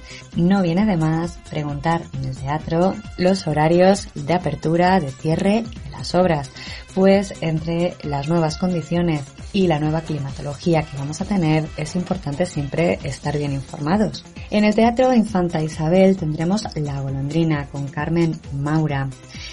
no 0.52 0.62
viene 0.62 0.86
de 0.86 0.98
más 0.98 1.40
preguntar 1.50 2.02
en 2.12 2.26
el 2.26 2.36
teatro 2.36 2.94
los 3.18 3.48
horarios 3.48 4.10
de 4.16 4.34
apertura, 4.34 5.00
de 5.00 5.10
cierre 5.10 5.64
de 5.64 5.92
las 5.92 6.14
obras, 6.14 6.52
pues 6.94 7.34
entre 7.40 7.96
las 8.04 8.28
nuevas 8.28 8.58
condiciones 8.58 9.24
y 9.54 9.68
la 9.68 9.80
nueva 9.80 10.02
climatología 10.02 10.82
que 10.84 10.98
vamos 10.98 11.22
a 11.22 11.26
tener 11.26 11.66
es 11.78 11.96
importante 11.96 12.46
siempre 12.46 13.00
estar 13.04 13.38
bien 13.38 13.54
informados. 13.54 14.26
En 14.50 14.66
el 14.66 14.76
Teatro 14.76 15.14
Infanta 15.14 15.64
Isabel 15.64 16.18
tendremos 16.18 16.66
La 16.76 17.00
Golondrina 17.00 17.68
con 17.68 17.88
Carmen 17.88 18.38
Maura. 18.54 19.08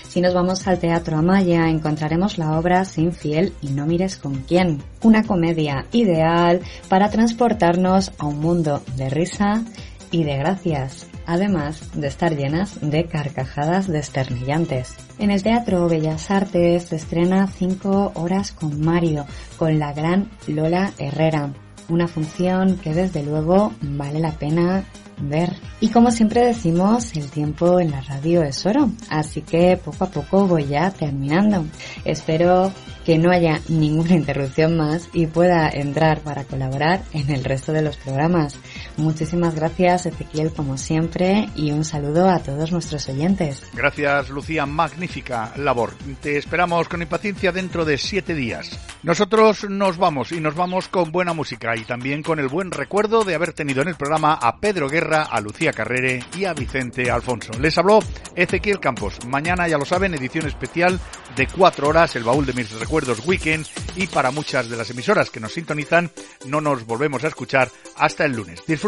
Si 0.09 0.20
nos 0.20 0.34
vamos 0.34 0.66
al 0.66 0.80
Teatro 0.80 1.16
Amaya 1.16 1.68
encontraremos 1.68 2.38
la 2.38 2.59
obra 2.59 2.84
Sin 2.84 3.12
fiel 3.12 3.53
y 3.61 3.68
no 3.68 3.86
mires 3.86 4.16
con 4.16 4.34
quién, 4.42 4.82
una 5.03 5.22
comedia 5.22 5.86
ideal 5.92 6.61
para 6.88 7.09
transportarnos 7.09 8.11
a 8.18 8.26
un 8.26 8.40
mundo 8.40 8.82
de 8.96 9.11
risa 9.11 9.62
y 10.11 10.25
de 10.25 10.37
gracias, 10.37 11.07
además 11.27 11.83
de 11.95 12.09
estar 12.09 12.37
llenas 12.37 12.79
de 12.81 13.05
carcajadas 13.07 13.89
desternillantes. 13.89 14.95
En 15.19 15.31
el 15.31 15.43
Teatro 15.43 15.89
Bellas 15.89 16.31
Artes 16.31 16.85
se 16.85 16.97
estrena 16.97 17.47
5 17.47 18.13
horas 18.15 18.53
con 18.53 18.81
Mario, 18.81 19.27
con 19.57 19.79
la 19.79 19.93
gran 19.93 20.31
Lola 20.47 20.93
Herrera. 20.99 21.53
Una 21.89 22.07
función 22.07 22.77
que 22.77 22.93
desde 22.93 23.23
luego 23.23 23.73
vale 23.81 24.21
la 24.21 24.33
pena 24.33 24.85
ver. 25.21 25.53
Y 25.81 25.89
como 25.89 26.11
siempre 26.11 26.45
decimos, 26.45 27.17
el 27.17 27.31
tiempo 27.31 27.81
en 27.81 27.91
la 27.91 28.01
radio 28.01 28.43
es 28.43 28.65
oro, 28.67 28.91
así 29.09 29.43
que 29.43 29.77
poco 29.77 30.05
a 30.05 30.11
poco 30.11 30.47
voy 30.47 30.67
ya 30.67 30.91
terminando. 30.91 31.65
Espero 32.05 32.73
que 33.05 33.19
no 33.19 33.31
haya 33.31 33.61
ninguna 33.69 34.15
interrupción 34.17 34.77
más 34.77 35.09
y 35.13 35.27
pueda 35.27 35.69
entrar 35.71 36.21
para 36.21 36.45
colaborar 36.45 37.03
en 37.13 37.31
el 37.31 37.45
resto 37.45 37.73
de 37.73 37.83
los 37.83 37.97
programas. 37.97 38.57
Muchísimas 38.99 39.55
gracias 39.55 40.07
Ezequiel 40.07 40.53
como 40.53 40.76
siempre 40.76 41.49
y 41.55 41.70
un 41.70 41.84
saludo 41.84 42.28
a 42.28 42.40
todos 42.40 42.72
nuestros 42.72 43.09
oyentes. 43.09 43.62
Gracias, 43.72 44.28
Lucía. 44.28 44.66
Magnífica 44.66 45.53
labor. 45.57 45.92
Te 46.20 46.36
esperamos 46.36 46.88
con 46.88 47.01
impaciencia 47.01 47.53
dentro 47.53 47.84
de 47.84 47.96
siete 47.96 48.34
días. 48.34 48.76
Nosotros 49.05 49.70
nos 49.70 49.99
vamos 49.99 50.32
y 50.32 50.40
nos 50.40 50.57
vamos 50.57 50.88
con 50.88 51.12
buena 51.12 51.32
música 51.32 51.76
y 51.76 51.84
también 51.84 52.24
con 52.24 52.40
el 52.40 52.49
buen 52.49 52.72
recuerdo 52.72 53.22
de 53.22 53.36
haber 53.36 53.53
tenido 53.53 53.82
en 53.82 53.88
el 53.88 53.94
programa 53.94 54.34
a 54.34 54.59
Pedro 54.59 54.88
Guerra, 54.88 55.22
a 55.22 55.40
Lucía 55.40 55.72
Carrere 55.72 56.24
y 56.36 56.46
a 56.46 56.53
Vicente 56.53 57.09
Alfonso. 57.09 57.53
Les 57.61 57.78
habló 57.78 58.01
Ezequiel 58.34 58.80
Campos. 58.80 59.24
Mañana, 59.28 59.68
ya 59.68 59.78
lo 59.78 59.84
saben, 59.84 60.14
edición 60.14 60.49
especial 60.49 60.99
de 61.36 61.46
cuatro 61.46 61.88
horas, 61.88 62.16
el 62.16 62.24
baúl 62.24 62.46
de 62.46 62.53
mis 62.53 62.72
recuerdos 62.72 63.24
weekend 63.24 63.64
y 63.94 64.09
para 64.09 64.32
muchas 64.32 64.68
de 64.68 64.76
las 64.76 64.90
emisoras 64.90 65.30
que 65.30 65.38
nos 65.38 65.53
sintonizan, 65.53 66.11
no 66.46 66.61
nos 66.61 66.84
volvemos 66.84 67.22
a 67.22 67.28
escuchar 67.28 67.70
hasta 67.96 68.24
el 68.24 68.32
lunes. 68.32 68.61
Disfruten 68.66 68.88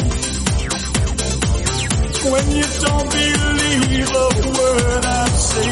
When 2.23 2.51
you 2.51 2.61
don't 2.61 3.09
believe 3.11 4.09
a 4.09 4.29
word 4.53 5.05
I 5.05 5.27
say. 5.29 5.71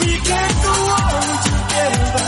We 0.00 0.12
can't 0.28 0.56
go 0.64 0.72
on 0.96 1.22
together. 1.44 2.27